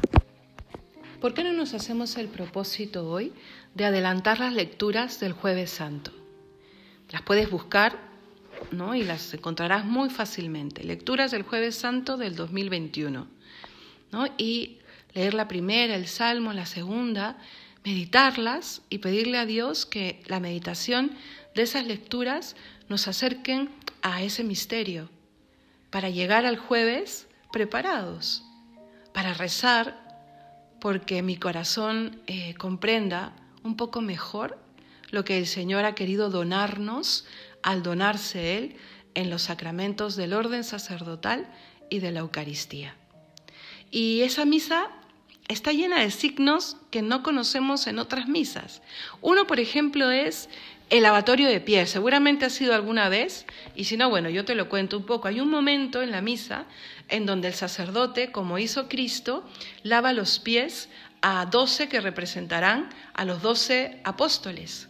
¿Por 1.21 1.35
qué 1.35 1.45
no 1.45 1.53
nos 1.53 1.75
hacemos 1.75 2.17
el 2.17 2.29
propósito 2.29 3.07
hoy 3.07 3.35
de 3.75 3.85
adelantar 3.85 4.41
las 4.41 4.55
lecturas 4.55 5.21
del 5.21 5.35
jueves 5.35 5.69
santo? 5.69 6.13
Las 7.11 7.21
puedes 7.21 7.51
buscar 7.51 7.99
¿no? 8.71 8.95
y 8.95 9.05
las 9.05 9.35
encontrarás 9.35 9.85
muy 9.85 10.09
fácilmente. 10.09 10.83
Lecturas 10.83 11.31
del 11.31 11.43
jueves 11.43 11.77
santo 11.77 12.17
del 12.17 12.37
2021. 12.37 13.27
¿no? 14.13 14.27
Y 14.39 14.79
leer 15.13 15.35
la 15.35 15.47
primera, 15.47 15.95
el 15.95 16.07
salmo, 16.07 16.55
la 16.55 16.65
segunda, 16.65 17.37
meditarlas 17.85 18.81
y 18.89 18.99
pedirle 18.99 19.37
a 19.37 19.45
Dios 19.45 19.85
que 19.85 20.23
la 20.27 20.41
meditación 20.41 21.13
de 21.55 21.63
esas 21.63 21.87
lecturas 21.87 22.57
nos 22.89 23.09
acerquen 23.09 23.69
a 24.01 24.23
ese 24.23 24.43
misterio, 24.43 25.11
para 25.91 26.09
llegar 26.09 26.47
al 26.47 26.57
jueves 26.57 27.27
preparados, 27.53 28.43
para 29.13 29.35
rezar 29.35 30.10
porque 30.81 31.23
mi 31.23 31.37
corazón 31.37 32.21
eh, 32.27 32.55
comprenda 32.55 33.33
un 33.63 33.77
poco 33.77 34.01
mejor 34.01 34.59
lo 35.11 35.25
que 35.25 35.39
el 35.39 35.47
Señor 35.47 35.85
ha 35.85 35.95
querido 35.95 36.31
donarnos 36.31 37.27
al 37.63 37.83
donarse 37.83 38.57
Él 38.57 38.77
en 39.15 39.31
los 39.31 39.43
sacramentos 39.43 40.17
del 40.17 40.33
orden 40.33 40.65
sacerdotal 40.65 41.49
y 41.91 41.99
de 41.99 42.13
la 42.13 42.21
Eucaristía. 42.21 42.95
Y 43.91 44.23
esa 44.23 44.45
misa 44.45 44.89
está 45.49 45.73
llena 45.73 46.01
de 46.01 46.11
signos 46.11 46.77
que 46.91 47.03
no 47.03 47.23
conocemos 47.23 47.87
en 47.87 47.99
otras 47.99 48.29
misas. 48.29 48.83
Uno, 49.21 49.47
por 49.47 49.59
ejemplo, 49.59 50.11
es 50.11 50.49
el 50.91 51.05
lavatorio 51.05 51.49
de 51.49 51.61
pies. 51.61 51.91
Seguramente 51.91 52.45
ha 52.45 52.51
sido 52.51 52.75
alguna 52.75 53.09
vez, 53.09 53.47
y 53.75 53.85
si 53.85 53.97
no, 53.97 54.11
bueno, 54.11 54.29
yo 54.29 54.45
te 54.45 54.57
lo 54.57 54.69
cuento 54.69 54.99
un 54.99 55.07
poco. 55.07 55.29
Hay 55.29 55.41
un 55.41 55.49
momento 55.49 56.03
en 56.03 56.11
la 56.11 56.21
misa 56.21 56.67
en 57.09 57.27
donde 57.27 57.49
el 57.49 57.55
sacerdote, 57.55 58.33
como 58.33 58.59
hizo 58.59 58.89
Cristo, 58.89 59.49
lava 59.83 60.13
los 60.13 60.41
pies 60.41 60.89
a 61.23 61.47
doce 61.47 61.89
que 61.89 62.01
representarán 62.01 62.89
a 63.15 63.25
los 63.25 63.41
doce 63.41 64.01
apóstoles. 64.05 64.89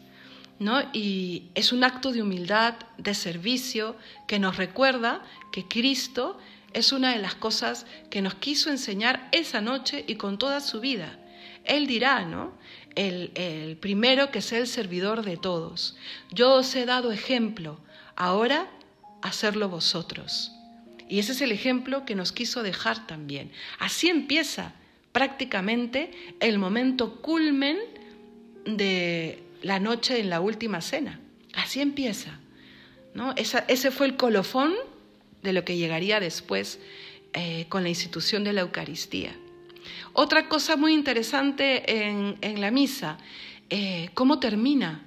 ¿No? 0.58 0.82
Y 0.92 1.44
es 1.54 1.72
un 1.72 1.84
acto 1.84 2.12
de 2.12 2.20
humildad, 2.20 2.74
de 2.98 3.14
servicio, 3.14 3.96
que 4.26 4.38
nos 4.38 4.58
recuerda 4.58 5.22
que 5.52 5.66
Cristo 5.66 6.38
es 6.74 6.92
una 6.92 7.12
de 7.12 7.18
las 7.18 7.34
cosas 7.34 7.86
que 8.10 8.20
nos 8.20 8.34
quiso 8.34 8.70
enseñar 8.70 9.28
esa 9.32 9.62
noche 9.62 10.04
y 10.06 10.16
con 10.16 10.38
toda 10.38 10.60
su 10.60 10.80
vida. 10.80 11.18
Él 11.64 11.86
dirá, 11.86 12.26
¿no? 12.26 12.52
El, 12.96 13.76
primero 13.80 14.30
que 14.30 14.42
sea 14.42 14.58
el 14.58 14.66
servidor 14.66 15.22
de 15.24 15.36
todos. 15.36 15.96
Yo 16.30 16.54
os 16.54 16.74
he 16.74 16.86
dado 16.86 17.12
ejemplo, 17.12 17.78
ahora 18.16 18.68
hacerlo 19.22 19.68
vosotros. 19.68 20.52
Y 21.08 21.18
ese 21.18 21.32
es 21.32 21.40
el 21.40 21.52
ejemplo 21.52 22.04
que 22.04 22.14
nos 22.14 22.32
quiso 22.32 22.62
dejar 22.62 23.06
también. 23.06 23.50
Así 23.78 24.08
empieza 24.08 24.74
prácticamente 25.12 26.12
el 26.40 26.58
momento 26.58 27.20
culmen 27.20 27.78
de 28.64 29.42
la 29.62 29.80
noche 29.80 30.20
en 30.20 30.30
la 30.30 30.40
última 30.40 30.80
cena. 30.80 31.20
Así 31.54 31.80
empieza. 31.80 32.38
¿no? 33.14 33.34
ese 33.36 33.90
fue 33.90 34.06
el 34.06 34.16
colofón 34.16 34.74
de 35.42 35.52
lo 35.52 35.64
que 35.64 35.76
llegaría 35.76 36.20
después 36.20 36.78
eh, 37.32 37.66
con 37.68 37.82
la 37.82 37.88
institución 37.88 38.44
de 38.44 38.52
la 38.52 38.62
Eucaristía. 38.62 39.32
Otra 40.12 40.48
cosa 40.48 40.76
muy 40.76 40.94
interesante 40.94 42.06
en, 42.08 42.60
la 42.60 42.70
misa, 42.70 43.18
eh, 43.68 44.10
¿cómo 44.14 44.40
termina? 44.40 45.06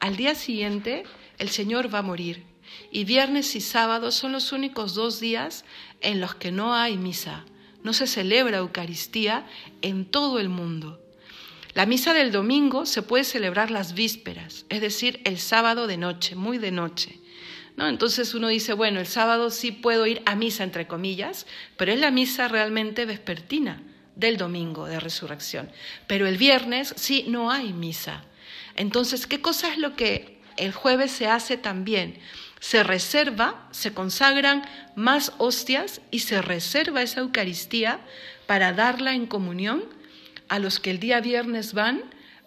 Al 0.00 0.16
día 0.16 0.34
siguiente 0.34 1.04
el 1.38 1.48
Señor 1.48 1.92
va 1.92 2.00
a 2.00 2.02
morir 2.02 2.44
y 2.90 3.04
viernes 3.04 3.54
y 3.56 3.60
sábado 3.60 4.10
son 4.10 4.32
los 4.32 4.52
únicos 4.52 4.94
dos 4.94 5.20
días 5.20 5.64
en 6.00 6.20
los 6.20 6.34
que 6.34 6.52
no 6.52 6.74
hay 6.74 6.96
misa, 6.96 7.44
no 7.82 7.92
se 7.92 8.06
celebra 8.06 8.58
Eucaristía 8.58 9.46
en 9.80 10.04
todo 10.04 10.38
el 10.38 10.48
mundo. 10.48 11.00
La 11.74 11.86
misa 11.86 12.12
del 12.12 12.32
domingo 12.32 12.84
se 12.84 13.02
puede 13.02 13.24
celebrar 13.24 13.70
las 13.70 13.94
vísperas, 13.94 14.66
es 14.68 14.80
decir, 14.82 15.20
el 15.24 15.38
sábado 15.38 15.86
de 15.86 15.96
noche, 15.96 16.34
muy 16.34 16.58
de 16.58 16.70
noche. 16.70 17.21
¿No? 17.76 17.88
Entonces 17.88 18.34
uno 18.34 18.48
dice, 18.48 18.72
bueno, 18.72 19.00
el 19.00 19.06
sábado 19.06 19.50
sí 19.50 19.72
puedo 19.72 20.06
ir 20.06 20.22
a 20.26 20.34
misa, 20.34 20.64
entre 20.64 20.86
comillas, 20.86 21.46
pero 21.76 21.92
es 21.92 22.00
la 22.00 22.10
misa 22.10 22.48
realmente 22.48 23.06
vespertina 23.06 23.82
del 24.16 24.36
domingo 24.36 24.86
de 24.86 25.00
resurrección. 25.00 25.70
Pero 26.06 26.26
el 26.26 26.36
viernes 26.36 26.94
sí 26.96 27.24
no 27.28 27.50
hay 27.50 27.72
misa. 27.72 28.24
Entonces, 28.76 29.26
¿qué 29.26 29.40
cosa 29.40 29.72
es 29.72 29.78
lo 29.78 29.96
que 29.96 30.38
el 30.56 30.72
jueves 30.72 31.10
se 31.10 31.26
hace 31.26 31.56
también? 31.56 32.18
Se 32.60 32.82
reserva, 32.82 33.68
se 33.70 33.92
consagran 33.92 34.62
más 34.94 35.32
hostias 35.38 36.00
y 36.10 36.20
se 36.20 36.42
reserva 36.42 37.02
esa 37.02 37.20
Eucaristía 37.20 38.00
para 38.46 38.72
darla 38.72 39.14
en 39.14 39.26
comunión 39.26 39.84
a 40.48 40.58
los 40.58 40.78
que 40.78 40.90
el 40.90 41.00
día 41.00 41.20
viernes 41.20 41.72
van 41.72 42.02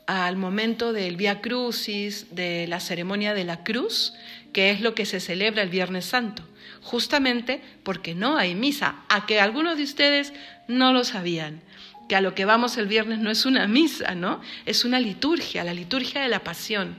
al 0.06 0.38
momento 0.38 0.94
del 0.94 1.18
Via 1.18 1.42
Crucis, 1.42 2.28
de 2.36 2.68
la 2.68 2.80
ceremonia 2.80 3.34
de 3.34 3.44
la 3.44 3.64
cruz, 3.64 4.14
que 4.56 4.72
es 4.72 4.80
lo 4.80 4.96
que 4.96 5.06
se 5.06 5.20
celebra 5.20 5.64
el 5.64 5.70
Viernes 5.70 6.06
Santo, 6.06 6.42
justamente 6.82 7.62
porque 7.84 8.16
no 8.16 8.38
hay 8.38 8.56
misa, 8.56 9.04
a 9.10 9.26
que 9.26 9.42
algunos 9.42 9.76
de 9.76 9.84
ustedes 9.84 10.32
no 10.70 10.94
lo 10.94 11.04
sabían, 11.04 11.60
que 12.08 12.16
a 12.16 12.22
lo 12.22 12.36
que 12.36 12.46
vamos 12.46 12.78
el 12.78 12.88
viernes 12.88 13.20
no 13.20 13.30
es 13.30 13.46
una 13.46 13.68
misa, 13.68 14.16
¿no? 14.16 14.40
Es 14.66 14.86
una 14.86 15.02
liturgia, 15.02 15.66
la 15.66 15.74
liturgia 15.74 16.22
de 16.22 16.30
la 16.30 16.40
pasión. 16.40 16.96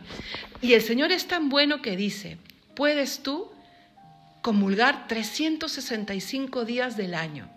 Y 0.61 0.75
el 0.75 0.83
Señor 0.83 1.13
es 1.13 1.29
tan 1.29 1.49
bueno 1.49 1.81
que 1.81 1.97
dice, 1.97 2.37
puedes 2.75 3.23
tú 3.23 3.51
comulgar 4.43 5.09
365 5.09 6.67
días 6.67 6.99
del 6.99 7.15
año, 7.15 7.49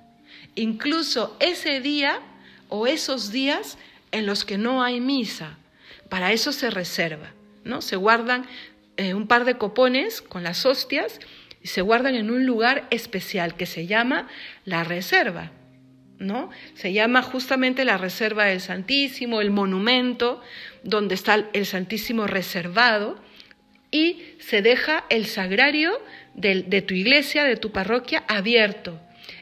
incluso 0.55 1.35
ese 1.41 1.81
día 1.81 2.21
o 2.69 2.87
esos 2.87 3.33
días 3.33 3.77
en 4.13 4.25
los 4.25 4.45
que 4.45 4.57
no 4.57 4.81
hay 4.81 5.01
misa. 5.01 5.57
Para 6.07 6.31
eso 6.31 6.53
se 6.53 6.69
reserva, 6.69 7.33
¿no? 7.65 7.81
Se 7.81 7.97
guardan 7.97 8.45
eh, 8.99 9.13
un 9.13 9.27
par 9.27 9.45
de 9.45 9.57
copones 9.57 10.21
con 10.21 10.43
las 10.43 10.65
hostias 10.65 11.19
y 11.63 11.67
se 11.67 11.81
guardan 11.81 12.15
en 12.15 12.29
un 12.29 12.45
lugar 12.45 12.87
especial 12.89 13.55
que 13.55 13.65
se 13.65 13.87
llama 13.87 14.27
la 14.65 14.83
reserva, 14.83 15.51
¿no? 16.17 16.49
Se 16.75 16.93
llama 16.93 17.21
justamente 17.21 17.85
la 17.85 17.97
reserva 17.97 18.45
del 18.45 18.61
Santísimo, 18.61 19.41
el 19.41 19.51
monumento 19.51 20.41
donde 20.83 21.15
está 21.15 21.47
el 21.53 21.65
Santísimo 21.65 22.27
reservado 22.27 23.19
y 23.91 24.21
se 24.39 24.61
deja 24.61 25.05
el 25.09 25.25
sagrario 25.25 25.99
de, 26.35 26.63
de 26.63 26.81
tu 26.81 26.93
iglesia, 26.93 27.43
de 27.43 27.57
tu 27.57 27.71
parroquia, 27.71 28.23
abierto, 28.27 28.99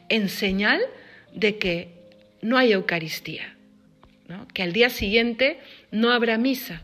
en 0.08 0.28
señal 0.28 0.80
de 1.34 1.58
que 1.58 1.90
no 2.40 2.56
hay 2.56 2.72
Eucaristía 2.72 3.58
que 4.52 4.62
al 4.62 4.72
día 4.72 4.90
siguiente 4.90 5.58
no 5.90 6.12
habrá 6.12 6.38
misa. 6.38 6.82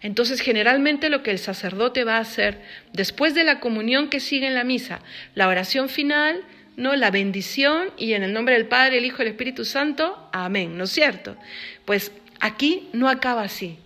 Entonces, 0.00 0.40
generalmente 0.40 1.10
lo 1.10 1.22
que 1.22 1.30
el 1.30 1.38
sacerdote 1.38 2.04
va 2.04 2.16
a 2.16 2.20
hacer 2.20 2.60
después 2.92 3.34
de 3.34 3.44
la 3.44 3.60
comunión 3.60 4.08
que 4.08 4.20
sigue 4.20 4.46
en 4.46 4.54
la 4.54 4.64
misa, 4.64 5.00
la 5.34 5.48
oración 5.48 5.88
final, 5.88 6.42
¿no? 6.76 6.94
La 6.94 7.10
bendición 7.10 7.90
y 7.96 8.12
en 8.12 8.22
el 8.22 8.32
nombre 8.32 8.54
del 8.54 8.66
Padre, 8.66 8.98
el 8.98 9.04
Hijo 9.04 9.18
y 9.18 9.26
el 9.26 9.32
Espíritu 9.32 9.64
Santo, 9.64 10.28
amén, 10.32 10.78
¿no 10.78 10.84
es 10.84 10.90
cierto? 10.90 11.36
Pues 11.84 12.12
aquí 12.38 12.88
no 12.92 13.08
acaba 13.08 13.42
así. 13.42 13.78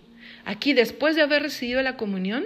Aquí, 0.45 0.73
después 0.73 1.15
de 1.15 1.23
haber 1.23 1.41
recibido 1.41 1.81
la 1.81 1.97
comunión, 1.97 2.45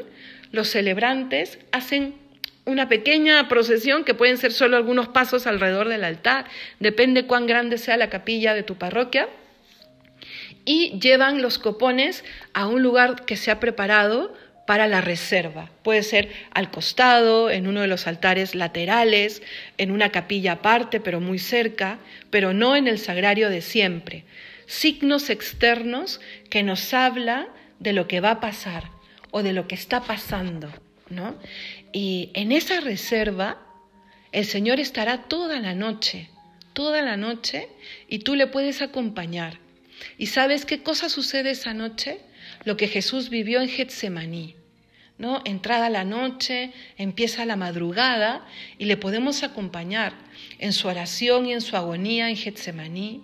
los 0.52 0.70
celebrantes 0.70 1.60
hacen 1.72 2.16
una 2.64 2.90
pequeña 2.90 3.48
procesión 3.48 4.04
que 4.04 4.14
pueden 4.14 4.38
ser 4.38 4.52
solo 4.52 4.78
algunos 4.78 5.08
pasos 5.08 5.48
alrededor 5.48 5.88
del 5.88 6.04
altar, 6.04 6.46
depende 6.80 7.26
cuán 7.26 7.48
grande 7.48 7.78
sea 7.78 7.98
la 7.98 8.10
capilla 8.10 8.54
de 8.54 8.64
tu 8.64 8.76
parroquia, 8.76 9.28
y 10.68 11.00
llevan 11.00 11.42
los 11.42 11.60
copones 11.60 12.26
a 12.54 12.68
un 12.68 12.84
lugar 12.84 13.24
que 13.24 13.38
se 13.38 13.52
ha 13.52 13.60
preparado 13.60 14.36
para 14.68 14.86
la 14.88 15.00
reserva. 15.00 15.72
Puede 15.82 16.04
ser 16.04 16.30
al 16.52 16.70
costado, 16.70 17.50
en 17.50 17.68
uno 17.68 17.80
de 17.80 17.88
los 17.88 18.06
altares 18.06 18.54
laterales, 18.54 19.42
en 19.78 19.92
una 19.92 20.10
capilla 20.12 20.52
aparte, 20.54 21.00
pero 21.00 21.22
muy 21.22 21.40
cerca, 21.40 22.00
pero 22.30 22.54
no 22.54 22.76
en 22.76 22.90
el 22.90 23.00
sagrario 23.00 23.50
de 23.50 23.62
siempre. 23.62 24.26
Signos 24.66 25.30
externos 25.30 26.20
que 26.50 26.64
nos 26.64 26.94
habla 26.94 27.48
de 27.80 27.94
lo 27.94 28.10
que 28.10 28.20
va 28.20 28.32
a 28.32 28.40
pasar 28.42 28.90
o 29.32 29.44
de 29.44 29.54
lo 29.54 29.70
que 29.70 29.76
está 29.76 30.02
pasando, 30.02 30.70
¿no? 31.10 31.38
Y 31.94 32.30
en 32.34 32.52
esa 32.52 32.82
reserva 32.82 33.58
el 34.34 34.44
Señor 34.44 34.82
estará 34.82 35.30
toda 35.30 35.62
la 35.62 35.74
noche, 35.74 36.30
toda 36.74 37.02
la 37.02 37.16
noche, 37.16 37.70
y 38.10 38.20
tú 38.20 38.36
le 38.36 38.48
puedes 38.48 38.82
acompañar. 38.82 39.66
¿Y 40.18 40.28
sabes 40.28 40.66
qué 40.66 40.84
cosa 40.84 41.10
sucede 41.10 41.52
esa 41.52 41.74
noche? 41.74 42.20
Lo 42.64 42.78
que 42.78 42.88
Jesús 42.88 43.30
vivió 43.30 43.62
en 43.62 43.70
Getsemaní. 43.70 44.56
¿no? 45.18 45.42
Entrada 45.46 45.90
la 45.90 46.04
noche, 46.04 46.72
empieza 46.98 47.46
la 47.46 47.56
madrugada 47.56 48.46
y 48.78 48.86
le 48.86 48.98
podemos 48.98 49.44
acompañar 49.44 50.14
en 50.60 50.74
su 50.74 50.88
oración 50.88 51.48
y 51.48 51.54
en 51.54 51.62
su 51.62 51.76
agonía 51.76 52.30
en 52.30 52.38
Getsemaní. 52.38 53.24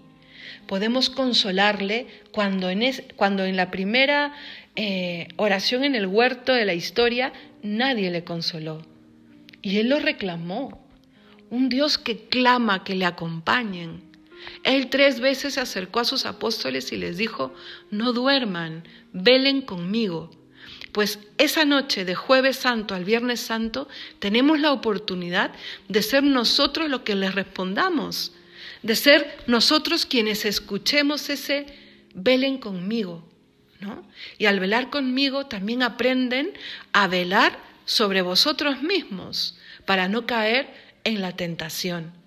Podemos 0.68 1.10
consolarle 1.10 2.08
cuando 2.32 2.70
en, 2.70 2.84
cuando 3.16 3.46
en 3.46 3.58
la 3.58 3.70
primera 3.70 4.34
eh, 4.76 5.28
oración 5.36 5.84
en 5.84 5.96
el 5.96 6.08
huerto 6.08 6.54
de 6.54 6.66
la 6.66 6.74
historia 6.74 7.34
nadie 7.62 8.10
le 8.12 8.24
consoló. 8.24 8.86
Y 9.62 9.78
él 9.78 9.90
lo 9.90 10.00
reclamó. 10.00 10.82
un 11.50 11.70
Dios 11.70 12.00
que 12.00 12.28
clama 12.30 12.84
que 12.84 12.96
le 12.96 13.06
acompañen. 13.06 14.13
Él 14.64 14.90
tres 14.90 15.20
veces 15.20 15.56
se 15.56 15.62
acercó 15.62 16.00
a 16.00 16.06
sus 16.06 16.26
apóstoles 16.26 16.92
y 16.92 16.98
les 16.98 17.18
dijo, 17.18 17.54
no 17.92 18.14
duerman, 18.14 18.84
velen 19.12 19.62
conmigo. 19.62 20.32
Pues 20.92 21.20
esa 21.38 21.66
noche 21.66 22.06
de 22.06 22.16
jueves 22.16 22.58
santo 22.58 22.94
al 22.94 23.04
viernes 23.04 23.40
santo 23.40 23.88
tenemos 24.20 24.60
la 24.60 24.72
oportunidad 24.72 25.52
de 25.90 26.02
ser 26.04 26.24
nosotros 26.24 26.90
los 26.90 27.02
que 27.02 27.16
les 27.16 27.34
respondamos, 27.34 28.32
de 28.84 28.96
ser 28.96 29.38
nosotros 29.48 30.06
quienes 30.06 30.46
escuchemos 30.46 31.30
ese 31.30 31.66
velen 32.14 32.60
conmigo. 32.60 33.28
¿no? 33.80 34.08
Y 34.38 34.46
al 34.46 34.60
velar 34.60 34.90
conmigo 34.90 35.48
también 35.48 35.84
aprenden 35.84 36.54
a 36.94 37.08
velar 37.08 37.58
sobre 37.86 38.22
vosotros 38.22 38.82
mismos 38.82 39.58
para 39.86 40.08
no 40.08 40.26
caer 40.26 40.74
en 41.04 41.22
la 41.22 41.36
tentación. 41.36 42.23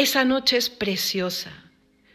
Esa 0.00 0.24
noche 0.24 0.56
es 0.56 0.70
preciosa, 0.70 1.52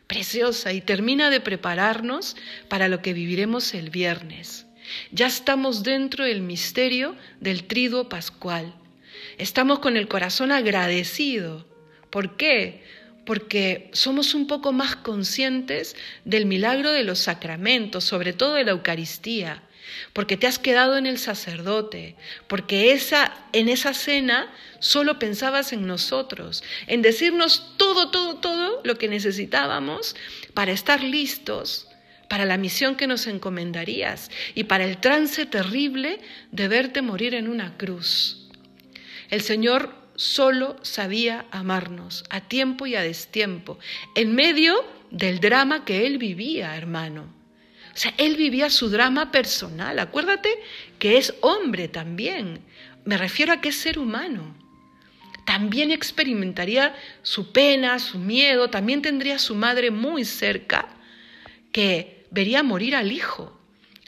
preciosa 0.07 0.73
y 0.73 0.81
termina 0.81 1.29
de 1.29 1.39
prepararnos 1.39 2.35
para 2.67 2.87
lo 2.87 3.03
que 3.03 3.13
viviremos 3.13 3.75
el 3.75 3.91
viernes. 3.91 4.65
Ya 5.11 5.27
estamos 5.27 5.83
dentro 5.83 6.25
del 6.25 6.41
misterio 6.41 7.15
del 7.39 7.65
triduo 7.65 8.09
pascual. 8.09 8.73
Estamos 9.37 9.77
con 9.77 9.97
el 9.97 10.07
corazón 10.07 10.51
agradecido. 10.51 11.67
¿Por 12.09 12.37
qué? 12.37 12.83
Porque 13.23 13.91
somos 13.93 14.33
un 14.33 14.47
poco 14.47 14.73
más 14.73 14.95
conscientes 14.95 15.95
del 16.23 16.47
milagro 16.47 16.91
de 16.91 17.03
los 17.03 17.19
sacramentos, 17.19 18.03
sobre 18.03 18.33
todo 18.33 18.55
de 18.55 18.63
la 18.63 18.71
Eucaristía, 18.71 19.61
porque 20.13 20.37
te 20.37 20.47
has 20.47 20.59
quedado 20.59 20.97
en 20.97 21.05
el 21.05 21.17
sacerdote, 21.17 22.15
porque 22.47 22.91
esa, 22.91 23.33
en 23.53 23.69
esa 23.69 23.93
cena 23.93 24.51
solo 24.79 25.19
pensabas 25.19 25.73
en 25.73 25.87
nosotros, 25.87 26.63
en 26.87 27.01
decirnos 27.01 27.73
todo, 27.77 28.11
todo, 28.11 28.37
todo 28.37 28.81
lo 28.83 28.97
que 28.97 29.07
necesitábamos 29.07 30.15
para 30.53 30.71
estar 30.71 31.03
listos 31.03 31.87
para 32.27 32.45
la 32.45 32.57
misión 32.57 32.95
que 32.95 33.07
nos 33.07 33.27
encomendarías 33.27 34.31
y 34.55 34.65
para 34.65 34.85
el 34.85 34.97
trance 34.97 35.45
terrible 35.45 36.19
de 36.51 36.67
verte 36.67 37.01
morir 37.01 37.35
en 37.35 37.47
una 37.47 37.77
cruz. 37.77 38.49
El 39.29 39.41
Señor 39.41 39.93
solo 40.15 40.77
sabía 40.81 41.45
amarnos 41.51 42.23
a 42.29 42.41
tiempo 42.41 42.87
y 42.87 42.95
a 42.95 43.01
destiempo, 43.01 43.79
en 44.15 44.33
medio 44.33 44.83
del 45.11 45.39
drama 45.39 45.85
que 45.85 46.05
Él 46.07 46.17
vivía, 46.17 46.75
hermano. 46.75 47.34
O 47.95 47.97
sea, 47.97 48.13
él 48.17 48.35
vivía 48.35 48.69
su 48.69 48.89
drama 48.89 49.31
personal. 49.31 49.97
Acuérdate 49.99 50.49
que 50.99 51.17
es 51.17 51.33
hombre 51.39 51.87
también. 51.87 52.59
Me 53.05 53.17
refiero 53.17 53.53
a 53.53 53.61
que 53.61 53.69
es 53.69 53.77
ser 53.77 53.99
humano. 53.99 54.53
También 55.45 55.91
experimentaría 55.91 56.93
su 57.21 57.53
pena, 57.53 57.99
su 57.99 58.19
miedo, 58.19 58.69
también 58.69 59.01
tendría 59.01 59.35
a 59.35 59.39
su 59.39 59.55
madre 59.55 59.91
muy 59.91 60.25
cerca, 60.25 60.89
que 61.71 62.25
vería 62.31 62.63
morir 62.63 62.95
al 62.95 63.11
hijo. 63.11 63.57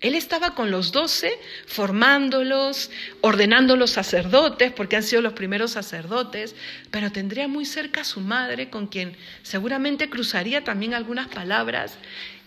Él 0.01 0.15
estaba 0.15 0.53
con 0.53 0.69
los 0.69 0.91
doce, 0.91 1.39
formándolos, 1.65 2.91
ordenando 3.21 3.75
los 3.75 3.91
sacerdotes, 3.91 4.71
porque 4.71 4.95
han 4.95 5.03
sido 5.03 5.21
los 5.21 5.33
primeros 5.33 5.71
sacerdotes, 5.71 6.55
pero 6.91 7.11
tendría 7.11 7.47
muy 7.47 7.65
cerca 7.65 8.01
a 8.01 8.03
su 8.03 8.19
madre, 8.19 8.69
con 8.69 8.87
quien 8.87 9.15
seguramente 9.43 10.09
cruzaría 10.09 10.63
también 10.63 10.93
algunas 10.93 11.27
palabras 11.29 11.97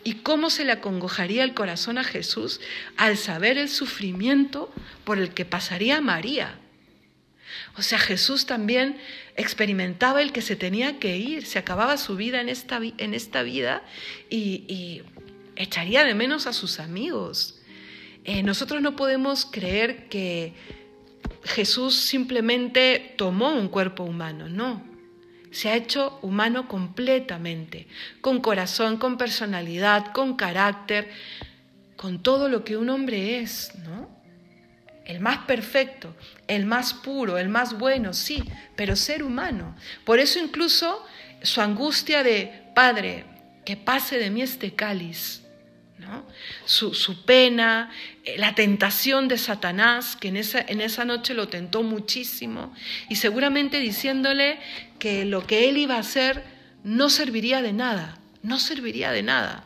y 0.05 0.15
cómo 0.15 0.51
se 0.51 0.65
le 0.65 0.73
acongojaría 0.73 1.45
el 1.45 1.55
corazón 1.55 1.99
a 1.99 2.05
Jesús 2.05 2.61
al 2.97 3.17
saber 3.17 3.59
el 3.59 3.69
sufrimiento 3.69 4.73
por 5.05 5.19
el 5.19 5.35
que 5.35 5.45
pasaría 5.45 6.01
María. 6.01 6.59
O 7.77 7.83
sea, 7.83 7.99
Jesús 7.99 8.47
también 8.47 8.99
experimentaba 9.37 10.23
el 10.23 10.33
que 10.33 10.43
se 10.43 10.57
tenía 10.57 10.99
que 10.99 11.17
ir, 11.17 11.45
se 11.47 11.59
acababa 11.59 11.97
su 11.97 12.17
vida 12.17 12.41
en 12.41 12.49
esta, 12.49 12.81
en 12.83 13.15
esta 13.15 13.43
vida 13.43 13.83
y, 14.29 15.03
echaría 15.57 16.05
de 16.05 16.15
menos 16.15 16.47
a 16.47 16.55
sus 16.55 16.81
amigos. 16.81 17.61
Eh, 18.25 18.43
nosotros 18.43 18.81
no 18.81 18.97
podemos 18.97 19.45
creer 19.45 20.09
que 20.09 20.55
Jesús 21.45 21.97
simplemente 21.97 23.15
tomó 23.19 23.53
un 23.53 23.69
cuerpo 23.69 24.05
humano, 24.05 24.49
no 24.49 24.90
se 25.51 25.69
ha 25.69 25.77
hecho 25.77 26.19
humano 26.23 26.69
completamente, 26.69 27.87
con 28.21 28.41
corazón, 28.41 28.99
con 28.99 29.19
personalidad, 29.19 30.13
con 30.13 30.37
carácter, 30.37 31.11
con 31.97 32.23
todo 32.23 32.49
lo 32.49 32.65
que 32.65 32.77
un 32.77 32.89
hombre 32.89 33.41
es, 33.41 33.73
¿no? 33.85 34.09
El 35.05 35.21
más 35.21 35.39
perfecto, 35.39 36.15
el 36.47 36.67
más 36.67 36.95
puro, 36.95 37.37
el 37.37 37.49
más 37.49 37.79
bueno, 37.79 38.13
sí, 38.13 38.45
pero 38.77 38.95
ser 38.95 39.23
humano. 39.23 39.77
Por 40.05 40.21
eso 40.21 40.39
incluso 40.39 41.05
su 41.43 41.61
angustia 41.61 42.23
de, 42.23 42.71
Padre, 42.75 43.25
que 43.65 43.77
pase 43.77 44.19
de 44.19 44.31
mí 44.31 44.43
este 44.43 44.75
cáliz, 44.75 45.43
su, 46.65 47.25
pena, 47.25 47.91
eh, 48.25 48.37
la 48.39 48.55
tentación 48.55 49.29
de 49.29 49.39
Satanás, 49.39 50.17
que 50.17 50.29
en 50.29 50.37
esa, 50.37 50.61
en 50.61 50.81
esa 50.81 51.05
noche 51.05 51.35
lo 51.35 51.49
tentó 51.49 51.83
muchísimo, 51.83 52.75
y 53.09 53.17
seguramente 53.17 53.81
diciéndole 53.81 54.59
que 54.99 55.25
lo 55.25 55.47
que 55.47 55.69
él 55.69 55.79
iba 55.79 55.97
a 55.97 56.01
hacer 56.01 56.45
no 56.85 57.11
serviría 57.11 57.63
de 57.63 57.73
nada, 57.73 58.19
no 58.43 58.59
serviría 58.59 59.13
de 59.13 59.23
nada. 59.23 59.65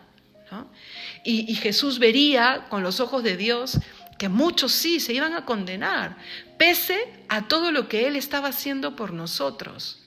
Y, 1.25 1.51
y 1.51 1.57
Jesús 1.57 1.99
vería 1.99 2.67
con 2.69 2.85
los 2.85 3.01
ojos 3.01 3.25
de 3.25 3.37
Dios 3.37 3.81
que 4.19 4.29
muchos 4.29 4.73
sí 4.73 5.01
se 5.01 5.13
iban 5.13 5.35
a 5.35 5.45
condenar, 5.45 6.17
pese 6.59 7.13
a 7.29 7.49
todo 7.49 7.73
lo 7.73 7.89
que 7.89 8.07
Él 8.07 8.15
estaba 8.15 8.49
haciendo 8.49 8.95
por 8.95 9.13
nosotros. 9.13 10.04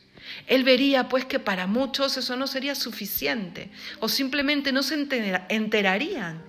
Él 0.48 0.63
vería 0.63 1.10
pues 1.10 1.26
que 1.26 1.40
para 1.40 1.68
muchos 1.68 2.18
eso 2.18 2.36
no 2.36 2.48
sería 2.48 2.76
suficiente 2.76 3.70
o 4.00 4.10
simplemente 4.10 4.72
no 4.72 4.84
se 4.84 5.08
enterarían 5.50 6.42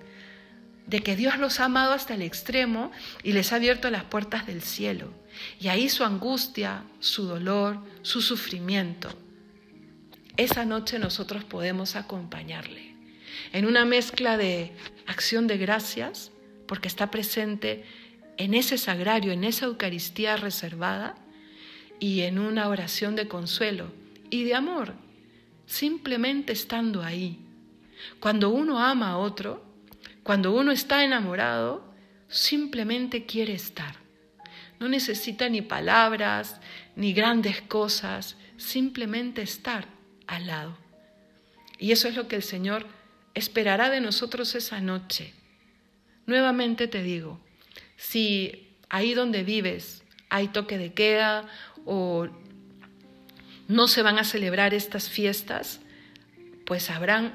de 0.87 1.01
que 1.01 1.15
Dios 1.15 1.37
los 1.37 1.59
ha 1.59 1.65
amado 1.65 1.93
hasta 1.93 2.15
el 2.15 2.23
extremo 2.23 2.91
y 3.23 3.33
les 3.33 3.53
ha 3.53 3.57
abierto 3.57 3.91
las 3.91 4.03
puertas 4.03 4.47
del 4.47 4.61
cielo. 4.61 5.13
Y 5.59 5.67
ahí 5.67 5.87
su 5.87 6.03
angustia, 6.03 6.83
su 6.99 7.25
dolor, 7.25 7.79
su 8.01 8.21
sufrimiento. 8.21 9.09
Esa 10.35 10.65
noche 10.65 10.97
nosotros 10.97 11.43
podemos 11.43 11.95
acompañarle 11.95 12.95
en 13.53 13.65
una 13.65 13.85
mezcla 13.85 14.37
de 14.37 14.71
acción 15.05 15.47
de 15.47 15.57
gracias, 15.57 16.31
porque 16.67 16.87
está 16.87 17.11
presente 17.11 17.83
en 18.37 18.53
ese 18.53 18.77
sagrario, 18.77 19.31
en 19.31 19.43
esa 19.43 19.65
Eucaristía 19.65 20.37
reservada, 20.37 21.15
y 21.99 22.21
en 22.21 22.39
una 22.39 22.67
oración 22.67 23.15
de 23.15 23.27
consuelo 23.27 23.91
y 24.29 24.43
de 24.43 24.55
amor, 24.55 24.93
simplemente 25.65 26.53
estando 26.53 27.03
ahí. 27.03 27.39
Cuando 28.19 28.49
uno 28.49 28.79
ama 28.79 29.09
a 29.09 29.17
otro, 29.17 29.63
cuando 30.23 30.53
uno 30.53 30.71
está 30.71 31.03
enamorado, 31.03 31.83
simplemente 32.29 33.25
quiere 33.25 33.53
estar. 33.53 33.95
No 34.79 34.87
necesita 34.87 35.49
ni 35.49 35.61
palabras, 35.61 36.61
ni 36.95 37.13
grandes 37.13 37.61
cosas, 37.61 38.37
simplemente 38.57 39.41
estar 39.41 39.87
al 40.27 40.47
lado. 40.47 40.77
Y 41.77 41.91
eso 41.91 42.07
es 42.07 42.15
lo 42.15 42.27
que 42.27 42.37
el 42.37 42.43
Señor 42.43 42.85
esperará 43.33 43.89
de 43.89 44.01
nosotros 44.01 44.55
esa 44.55 44.79
noche. 44.79 45.33
Nuevamente 46.25 46.87
te 46.87 47.03
digo, 47.03 47.39
si 47.97 48.69
ahí 48.89 49.13
donde 49.13 49.43
vives 49.43 50.03
hay 50.29 50.49
toque 50.49 50.77
de 50.77 50.93
queda 50.93 51.47
o 51.91 52.27
no 53.67 53.87
se 53.87 54.03
van 54.03 54.19
a 54.19 54.23
celebrar 54.23 54.75
estas 54.75 55.09
fiestas, 55.09 55.79
pues 56.65 56.91
habrán 56.91 57.33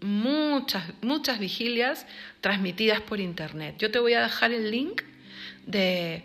muchas, 0.00 0.84
muchas 1.02 1.40
vigilias 1.40 2.06
transmitidas 2.40 3.00
por 3.00 3.18
internet. 3.18 3.74
Yo 3.78 3.90
te 3.90 3.98
voy 3.98 4.14
a 4.14 4.22
dejar 4.22 4.52
el 4.52 4.70
link 4.70 5.02
de 5.66 6.22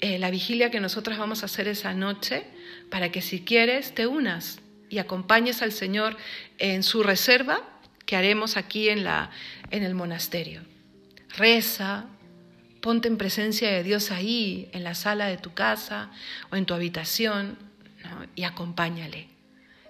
eh, 0.00 0.18
la 0.18 0.30
vigilia 0.30 0.70
que 0.70 0.80
nosotros 0.80 1.18
vamos 1.18 1.42
a 1.42 1.46
hacer 1.46 1.68
esa 1.68 1.92
noche 1.92 2.44
para 2.90 3.12
que 3.12 3.20
si 3.20 3.42
quieres 3.42 3.94
te 3.94 4.06
unas 4.06 4.60
y 4.88 4.96
acompañes 4.96 5.60
al 5.60 5.72
Señor 5.72 6.16
en 6.56 6.82
su 6.82 7.02
reserva 7.02 7.62
que 8.06 8.16
haremos 8.16 8.56
aquí 8.56 8.88
en, 8.88 9.04
la, 9.04 9.30
en 9.70 9.82
el 9.82 9.94
monasterio. 9.94 10.62
Reza, 11.36 12.06
Ponte 12.86 13.08
en 13.08 13.18
presencia 13.18 13.68
de 13.68 13.82
Dios 13.82 14.12
ahí, 14.12 14.70
en 14.72 14.84
la 14.84 14.94
sala 14.94 15.26
de 15.26 15.38
tu 15.38 15.54
casa 15.54 16.12
o 16.52 16.54
en 16.54 16.66
tu 16.66 16.72
habitación, 16.72 17.58
y 18.36 18.44
acompáñale. 18.44 19.26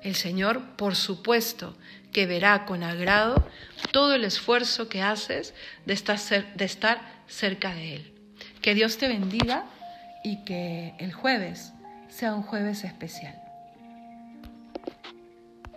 El 0.02 0.14
Señor, 0.14 0.62
por 0.76 0.96
supuesto, 0.96 1.76
que 2.10 2.24
verá 2.24 2.64
con 2.64 2.82
agrado 2.82 3.46
todo 3.92 4.14
el 4.14 4.24
esfuerzo 4.24 4.88
que 4.88 5.02
haces 5.02 5.52
de 5.84 5.92
estar, 5.92 6.18
de 6.54 6.64
estar 6.64 7.02
cerca 7.28 7.74
de 7.74 7.96
Él. 7.96 8.14
Que 8.62 8.74
Dios 8.74 8.96
te 8.96 9.08
bendiga 9.08 9.66
y 10.24 10.42
que 10.46 10.94
el 10.98 11.12
jueves 11.12 11.74
sea 12.08 12.34
un 12.34 12.42
jueves 12.42 12.82
especial. 12.82 13.45